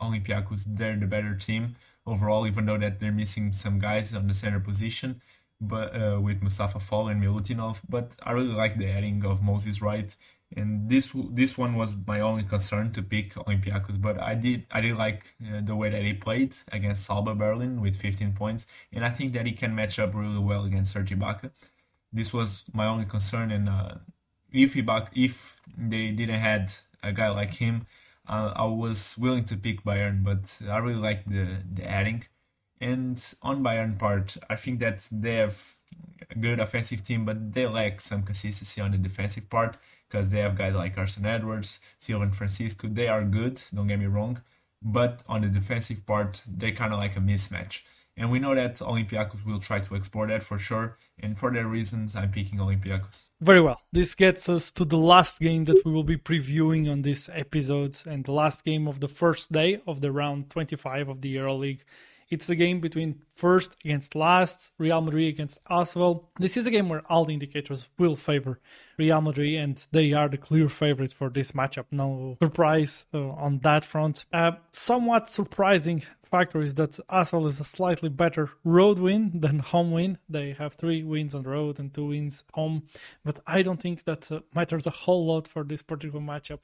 Olympiacos. 0.00 0.64
They're 0.66 0.96
the 0.96 1.06
better 1.06 1.34
team 1.34 1.76
overall, 2.06 2.46
even 2.46 2.66
though 2.66 2.78
that 2.78 3.00
they're 3.00 3.12
missing 3.12 3.52
some 3.52 3.78
guys 3.78 4.14
on 4.14 4.26
the 4.26 4.34
center 4.34 4.60
position, 4.60 5.22
but 5.60 5.94
uh, 5.94 6.20
with 6.20 6.42
Moustapha 6.42 6.78
Fall 6.78 7.08
and 7.08 7.22
Milutinov. 7.22 7.80
But 7.88 8.12
I 8.22 8.32
really 8.32 8.54
like 8.54 8.76
the 8.76 8.90
adding 8.90 9.24
of 9.24 9.42
Moses 9.42 9.80
Wright 9.80 10.14
and 10.54 10.88
this 10.88 11.12
this 11.30 11.58
one 11.58 11.74
was 11.74 11.96
my 12.06 12.20
only 12.20 12.44
concern 12.44 12.92
to 12.92 13.02
pick 13.02 13.34
Olympiacos, 13.34 14.00
but 14.00 14.20
I 14.20 14.34
did 14.34 14.66
I 14.70 14.80
did 14.80 14.96
like 14.96 15.34
uh, 15.42 15.60
the 15.60 15.74
way 15.74 15.90
that 15.90 16.02
he 16.02 16.14
played 16.14 16.54
against 16.70 17.10
Alba 17.10 17.34
Berlin 17.34 17.80
with 17.80 17.96
15 17.96 18.32
points, 18.34 18.66
and 18.92 19.04
I 19.04 19.10
think 19.10 19.32
that 19.32 19.46
he 19.46 19.52
can 19.52 19.74
match 19.74 19.98
up 19.98 20.14
really 20.14 20.38
well 20.38 20.64
against 20.64 20.92
Serge 20.92 21.10
Ibaka. 21.10 21.50
This 22.12 22.32
was 22.32 22.64
my 22.72 22.86
only 22.86 23.06
concern, 23.06 23.50
and 23.50 23.68
uh, 23.68 23.96
if 24.52 24.74
Ibaka, 24.74 25.08
if 25.14 25.60
they 25.76 26.10
didn't 26.12 26.40
had 26.40 26.72
a 27.02 27.12
guy 27.12 27.28
like 27.28 27.54
him, 27.54 27.86
uh, 28.28 28.52
I 28.54 28.66
was 28.66 29.16
willing 29.18 29.44
to 29.46 29.56
pick 29.56 29.82
Bayern, 29.82 30.22
but 30.22 30.60
I 30.68 30.78
really 30.78 31.00
like 31.00 31.24
the 31.24 31.62
the 31.72 31.84
adding. 31.84 32.24
And 32.80 33.22
on 33.42 33.64
Bayern 33.64 33.98
part, 33.98 34.36
I 34.50 34.54
think 34.56 34.80
that 34.80 35.08
they 35.10 35.36
have 35.36 35.74
a 36.30 36.38
good 36.38 36.60
offensive 36.60 37.02
team, 37.02 37.24
but 37.24 37.52
they 37.52 37.66
lack 37.66 38.00
some 38.00 38.22
consistency 38.22 38.80
on 38.80 38.92
the 38.92 38.98
defensive 38.98 39.48
part 39.50 39.76
because 40.08 40.30
they 40.30 40.38
have 40.38 40.56
guys 40.56 40.74
like 40.74 40.94
Carson 40.94 41.26
Edwards, 41.26 41.80
Sylvain 41.98 42.32
Francisco. 42.32 42.88
They 42.88 43.08
are 43.08 43.24
good, 43.24 43.62
don't 43.74 43.86
get 43.86 43.98
me 43.98 44.06
wrong, 44.06 44.42
but 44.82 45.22
on 45.28 45.42
the 45.42 45.48
defensive 45.48 46.06
part, 46.06 46.42
they're 46.48 46.72
kind 46.72 46.92
of 46.92 46.98
like 46.98 47.16
a 47.16 47.20
mismatch. 47.20 47.82
And 48.18 48.30
we 48.30 48.38
know 48.38 48.54
that 48.54 48.76
Olympiacos 48.76 49.44
will 49.44 49.58
try 49.58 49.80
to 49.80 49.94
explore 49.94 50.26
that 50.28 50.42
for 50.42 50.58
sure. 50.58 50.96
And 51.18 51.38
for 51.38 51.52
that 51.52 51.66
reasons, 51.66 52.16
I'm 52.16 52.30
picking 52.30 52.58
Olympiacos. 52.58 53.28
Very 53.42 53.60
well. 53.60 53.82
This 53.92 54.14
gets 54.14 54.48
us 54.48 54.70
to 54.72 54.86
the 54.86 54.96
last 54.96 55.38
game 55.38 55.66
that 55.66 55.84
we 55.84 55.92
will 55.92 56.04
be 56.04 56.16
previewing 56.16 56.90
on 56.90 57.02
this 57.02 57.28
episode, 57.32 57.98
and 58.06 58.24
the 58.24 58.32
last 58.32 58.64
game 58.64 58.88
of 58.88 59.00
the 59.00 59.08
first 59.08 59.52
day 59.52 59.82
of 59.86 60.00
the 60.00 60.12
round 60.12 60.48
25 60.48 61.08
of 61.10 61.20
the 61.20 61.36
EuroLeague 61.36 61.82
It's 62.28 62.46
the 62.46 62.56
game 62.56 62.80
between 62.80 63.22
first 63.36 63.76
against 63.84 64.14
last, 64.16 64.72
Real 64.78 65.00
Madrid 65.00 65.28
against 65.28 65.62
Asvel. 65.66 66.24
This 66.40 66.56
is 66.56 66.66
a 66.66 66.70
game 66.70 66.88
where 66.88 67.02
all 67.06 67.24
the 67.24 67.34
indicators 67.34 67.88
will 67.98 68.16
favor 68.16 68.58
Real 68.98 69.20
Madrid, 69.20 69.54
and 69.54 69.86
they 69.92 70.12
are 70.12 70.28
the 70.28 70.36
clear 70.36 70.68
favorites 70.68 71.12
for 71.12 71.30
this 71.30 71.52
matchup. 71.52 71.84
No 71.90 72.36
surprise 72.42 73.04
uh, 73.14 73.28
on 73.28 73.58
that 73.60 73.84
front. 73.84 74.24
Uh, 74.32 74.52
somewhat 74.70 75.30
surprising 75.30 76.02
factor 76.36 76.60
is 76.60 76.74
that 76.74 76.98
Asvel 77.08 77.46
is 77.46 77.60
a 77.60 77.64
slightly 77.64 78.10
better 78.10 78.50
road 78.62 78.98
win 78.98 79.22
than 79.44 79.58
home 79.58 79.90
win. 79.90 80.18
They 80.28 80.52
have 80.52 80.74
three 80.74 81.02
wins 81.02 81.34
on 81.34 81.44
the 81.44 81.48
road 81.48 81.78
and 81.80 81.88
two 81.94 82.08
wins 82.08 82.44
home, 82.52 82.82
but 83.24 83.40
I 83.46 83.62
don't 83.62 83.80
think 83.80 84.04
that 84.04 84.30
uh, 84.30 84.40
matters 84.54 84.86
a 84.86 84.90
whole 84.90 85.24
lot 85.26 85.48
for 85.48 85.64
this 85.64 85.80
particular 85.80 86.22
matchup. 86.22 86.58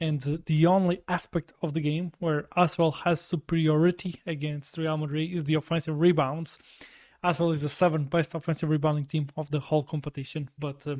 And 0.00 0.26
uh, 0.26 0.38
the 0.46 0.64
only 0.64 1.02
aspect 1.08 1.52
of 1.60 1.74
the 1.74 1.82
game 1.82 2.12
where 2.20 2.44
Asvel 2.56 2.94
has 3.04 3.20
superiority 3.20 4.12
against 4.26 4.78
Real 4.78 4.96
Madrid 4.96 5.30
is 5.30 5.44
the 5.44 5.56
offensive 5.56 6.00
rebounds. 6.00 6.58
Asvel 7.22 7.52
is 7.52 7.60
the 7.60 7.68
seventh 7.68 8.08
best 8.08 8.34
offensive 8.34 8.70
rebounding 8.70 9.04
team 9.04 9.26
of 9.36 9.50
the 9.50 9.60
whole 9.60 9.82
competition, 9.82 10.48
but 10.58 10.86
uh, 10.86 10.96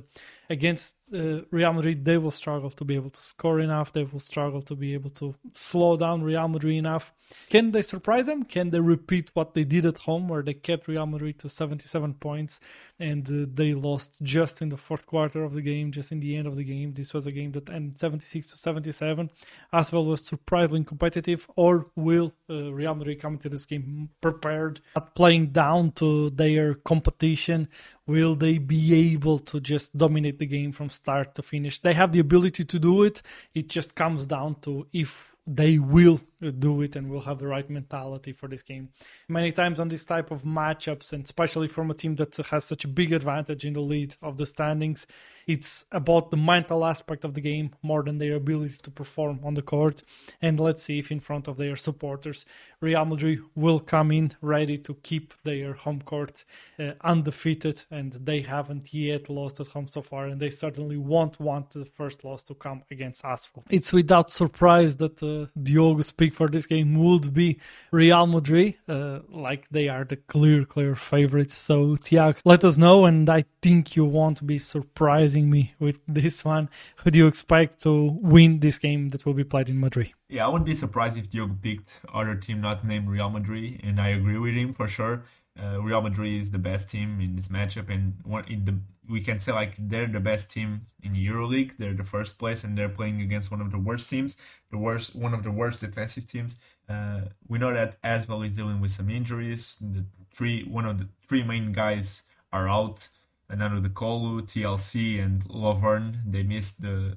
against 0.50 0.94
uh, 1.12 1.40
Real 1.50 1.72
Madrid, 1.72 2.04
they 2.04 2.18
will 2.18 2.30
struggle 2.30 2.70
to 2.70 2.84
be 2.84 2.94
able 2.94 3.10
to 3.10 3.22
score 3.22 3.60
enough. 3.60 3.92
They 3.92 4.04
will 4.04 4.18
struggle 4.18 4.62
to 4.62 4.74
be 4.74 4.94
able 4.94 5.10
to 5.10 5.34
slow 5.52 5.96
down 5.96 6.22
Real 6.22 6.48
Madrid 6.48 6.76
enough. 6.76 7.12
Can 7.50 7.72
they 7.72 7.82
surprise 7.82 8.26
them? 8.26 8.44
Can 8.44 8.70
they 8.70 8.80
repeat 8.80 9.30
what 9.34 9.54
they 9.54 9.64
did 9.64 9.84
at 9.84 9.98
home, 9.98 10.28
where 10.28 10.42
they 10.42 10.54
kept 10.54 10.88
Real 10.88 11.06
Madrid 11.06 11.38
to 11.40 11.48
77 11.48 12.14
points 12.14 12.60
and 12.98 13.28
uh, 13.30 13.46
they 13.52 13.74
lost 13.74 14.18
just 14.22 14.60
in 14.62 14.70
the 14.70 14.76
fourth 14.76 15.06
quarter 15.06 15.44
of 15.44 15.54
the 15.54 15.62
game, 15.62 15.92
just 15.92 16.10
in 16.10 16.20
the 16.20 16.36
end 16.36 16.46
of 16.46 16.56
the 16.56 16.64
game? 16.64 16.92
This 16.94 17.12
was 17.12 17.26
a 17.26 17.32
game 17.32 17.52
that 17.52 17.68
ended 17.68 17.98
76 17.98 18.46
to 18.48 18.56
77. 18.56 19.30
Asvel 19.72 20.06
was 20.06 20.24
surprisingly 20.24 20.84
competitive, 20.84 21.46
or 21.56 21.86
will 21.96 22.32
uh, 22.48 22.72
Real 22.72 22.94
Madrid 22.94 23.20
come 23.20 23.34
into 23.34 23.50
this 23.50 23.66
game 23.66 24.08
prepared, 24.20 24.80
not 24.96 25.14
playing 25.14 25.48
down 25.48 25.92
to 25.92 26.30
their 26.30 26.74
competition? 26.74 27.68
Will 28.08 28.34
they 28.34 28.56
be 28.56 29.12
able 29.12 29.38
to 29.38 29.60
just 29.60 29.96
dominate 29.96 30.38
the 30.38 30.46
game 30.46 30.72
from 30.72 30.88
start 30.88 31.34
to 31.34 31.42
finish? 31.42 31.78
They 31.78 31.92
have 31.92 32.10
the 32.10 32.20
ability 32.20 32.64
to 32.64 32.78
do 32.78 33.02
it. 33.02 33.20
It 33.54 33.68
just 33.68 33.94
comes 33.94 34.26
down 34.26 34.56
to 34.62 34.86
if 34.94 35.36
they 35.48 35.78
will 35.78 36.20
do 36.58 36.82
it 36.82 36.94
and 36.94 37.10
will 37.10 37.22
have 37.22 37.38
the 37.38 37.46
right 37.46 37.68
mentality 37.68 38.32
for 38.32 38.48
this 38.48 38.62
game. 38.62 38.90
Many 39.28 39.50
times 39.50 39.80
on 39.80 39.88
this 39.88 40.04
type 40.04 40.30
of 40.30 40.42
matchups, 40.42 41.12
and 41.12 41.24
especially 41.24 41.68
from 41.68 41.90
a 41.90 41.94
team 41.94 42.14
that 42.16 42.36
has 42.36 42.64
such 42.64 42.84
a 42.84 42.88
big 42.88 43.12
advantage 43.12 43.64
in 43.64 43.72
the 43.72 43.80
lead 43.80 44.14
of 44.22 44.38
the 44.38 44.46
standings, 44.46 45.06
it's 45.46 45.86
about 45.90 46.30
the 46.30 46.36
mental 46.36 46.84
aspect 46.84 47.24
of 47.24 47.32
the 47.34 47.40
game 47.40 47.70
more 47.82 48.02
than 48.02 48.18
their 48.18 48.34
ability 48.34 48.76
to 48.82 48.90
perform 48.90 49.40
on 49.42 49.54
the 49.54 49.62
court. 49.62 50.02
And 50.42 50.60
let's 50.60 50.82
see 50.82 50.98
if 50.98 51.10
in 51.10 51.20
front 51.20 51.48
of 51.48 51.56
their 51.56 51.74
supporters, 51.74 52.44
Real 52.80 53.06
Madrid 53.06 53.40
will 53.56 53.80
come 53.80 54.12
in 54.12 54.32
ready 54.42 54.76
to 54.78 54.94
keep 55.02 55.32
their 55.44 55.72
home 55.72 56.02
court 56.02 56.44
uh, 56.78 56.92
undefeated, 57.00 57.84
and 57.90 58.12
they 58.12 58.42
haven't 58.42 58.92
yet 58.92 59.30
lost 59.30 59.58
at 59.58 59.68
home 59.68 59.88
so 59.88 60.02
far, 60.02 60.26
and 60.26 60.38
they 60.40 60.50
certainly 60.50 60.98
won't 60.98 61.40
want 61.40 61.70
the 61.70 61.86
first 61.86 62.24
loss 62.24 62.42
to 62.42 62.54
come 62.54 62.82
against 62.90 63.22
Asvel. 63.22 63.64
It's 63.70 63.92
without 63.92 64.30
surprise 64.30 64.96
that 64.96 65.22
uh, 65.22 65.37
Diogo's 65.60 66.10
pick 66.10 66.34
for 66.34 66.48
this 66.48 66.66
game 66.66 66.96
would 67.02 67.32
be 67.32 67.58
Real 67.90 68.26
Madrid, 68.26 68.76
uh, 68.88 69.20
like 69.28 69.68
they 69.70 69.88
are 69.88 70.04
the 70.04 70.16
clear, 70.16 70.64
clear 70.64 70.94
favorites. 70.94 71.54
So, 71.54 71.96
Tiago, 71.96 72.38
let 72.44 72.64
us 72.64 72.76
know, 72.76 73.04
and 73.04 73.28
I 73.28 73.44
think 73.62 73.96
you 73.96 74.04
won't 74.04 74.46
be 74.46 74.58
surprising 74.58 75.50
me 75.50 75.74
with 75.78 75.98
this 76.08 76.44
one. 76.44 76.68
Who 76.96 77.10
do 77.10 77.18
you 77.18 77.26
expect 77.26 77.82
to 77.82 78.18
win 78.20 78.60
this 78.60 78.78
game 78.78 79.08
that 79.10 79.24
will 79.24 79.34
be 79.34 79.44
played 79.44 79.68
in 79.68 79.80
Madrid? 79.80 80.12
Yeah, 80.28 80.46
I 80.46 80.48
wouldn't 80.48 80.66
be 80.66 80.74
surprised 80.74 81.16
if 81.16 81.30
Diogo 81.30 81.56
picked 81.60 82.00
other 82.12 82.34
team 82.34 82.60
not 82.60 82.84
named 82.84 83.08
Real 83.08 83.30
Madrid, 83.30 83.80
and 83.82 84.00
I 84.00 84.08
agree 84.08 84.38
with 84.38 84.54
him 84.54 84.72
for 84.72 84.88
sure. 84.88 85.24
Uh, 85.60 85.80
Real 85.82 86.00
Madrid 86.00 86.40
is 86.40 86.50
the 86.50 86.58
best 86.58 86.90
team 86.90 87.20
in 87.20 87.36
this 87.36 87.48
matchup, 87.48 87.88
and 87.90 88.14
in 88.48 88.64
the 88.64 88.78
we 89.08 89.20
can 89.22 89.38
say 89.38 89.52
like 89.52 89.74
they're 89.78 90.06
the 90.06 90.20
best 90.20 90.50
team 90.50 90.86
in 91.02 91.14
EuroLeague. 91.14 91.76
They're 91.78 91.94
the 91.94 92.04
first 92.04 92.38
place, 92.38 92.62
and 92.64 92.76
they're 92.76 92.88
playing 92.88 93.20
against 93.22 93.50
one 93.50 93.60
of 93.60 93.70
the 93.70 93.78
worst 93.78 94.08
teams, 94.10 94.36
the 94.70 94.78
worst 94.78 95.16
one 95.16 95.34
of 95.34 95.42
the 95.42 95.50
worst 95.50 95.80
defensive 95.80 96.30
teams. 96.30 96.56
Uh, 96.88 97.22
we 97.48 97.58
know 97.58 97.72
that 97.72 98.00
Asvel 98.02 98.44
is 98.46 98.54
dealing 98.54 98.80
with 98.80 98.90
some 98.90 99.10
injuries. 99.10 99.76
The 99.80 100.04
three 100.32 100.64
one 100.64 100.86
of 100.86 100.98
the 100.98 101.08
three 101.26 101.42
main 101.42 101.72
guys 101.72 102.22
are 102.52 102.68
out. 102.68 103.08
Nando 103.50 103.80
de 103.80 103.88
Colo, 103.88 104.42
TLC, 104.42 105.18
and 105.18 105.42
Lauvergne. 105.48 106.18
They 106.26 106.42
missed 106.42 106.82
the 106.82 107.16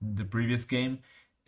the 0.00 0.24
previous 0.24 0.64
game, 0.64 0.98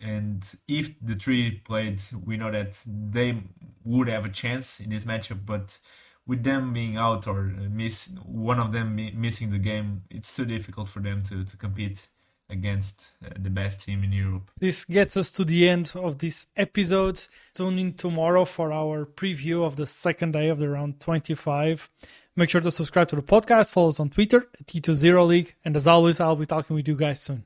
and 0.01 0.45
if 0.67 0.91
the 1.01 1.15
three 1.15 1.63
played, 1.65 2.03
we 2.25 2.37
know 2.37 2.51
that 2.51 2.83
they 2.87 3.43
would 3.85 4.09
have 4.09 4.25
a 4.27 4.29
chance 4.29 4.81
in 4.81 4.91
this 4.91 5.05
matchup. 5.05 5.47
But 5.47 5.79
with 6.27 6.43
them 6.43 6.73
being 6.73 6.97
out 6.97 7.27
or 7.27 7.43
miss 7.43 8.11
one 8.25 8.59
of 8.59 8.73
them 8.73 8.97
missing 9.15 9.51
the 9.51 9.59
game, 9.59 10.03
it's 10.11 10.35
too 10.35 10.45
difficult 10.45 10.89
for 10.89 11.01
them 11.01 11.23
to 11.25 11.45
to 11.45 11.57
compete 11.57 12.09
against 12.51 13.11
uh, 13.25 13.31
the 13.39 13.51
best 13.51 13.83
team 13.85 14.05
in 14.05 14.13
Europe. 14.13 14.51
This 14.59 14.85
gets 14.85 15.17
us 15.17 15.31
to 15.33 15.45
the 15.45 15.69
end 15.69 15.93
of 15.95 16.19
this 16.19 16.47
episode. 16.57 17.27
Tune 17.55 17.79
in 17.79 17.95
tomorrow 17.95 18.45
for 18.45 18.73
our 18.73 19.07
preview 19.07 19.65
of 19.65 19.77
the 19.77 19.87
second 19.87 20.33
day 20.33 20.49
of 20.49 20.59
the 20.59 20.69
round 20.69 21.01
25. 21.01 21.91
Make 22.37 22.51
sure 22.51 22.61
to 22.61 22.71
subscribe 22.71 23.09
to 23.09 23.17
the 23.17 23.23
podcast, 23.23 23.71
follow 23.71 23.89
us 23.89 24.01
on 24.01 24.11
Twitter 24.11 24.49
at 24.61 24.75
Ethos 24.75 25.03
EuroLeague, 25.03 25.53
and 25.65 25.77
as 25.77 25.87
always, 25.87 26.21
I'll 26.21 26.37
be 26.37 26.47
talking 26.47 26.75
with 26.75 26.89
you 26.89 26.97
guys 26.97 27.21
soon. 27.21 27.43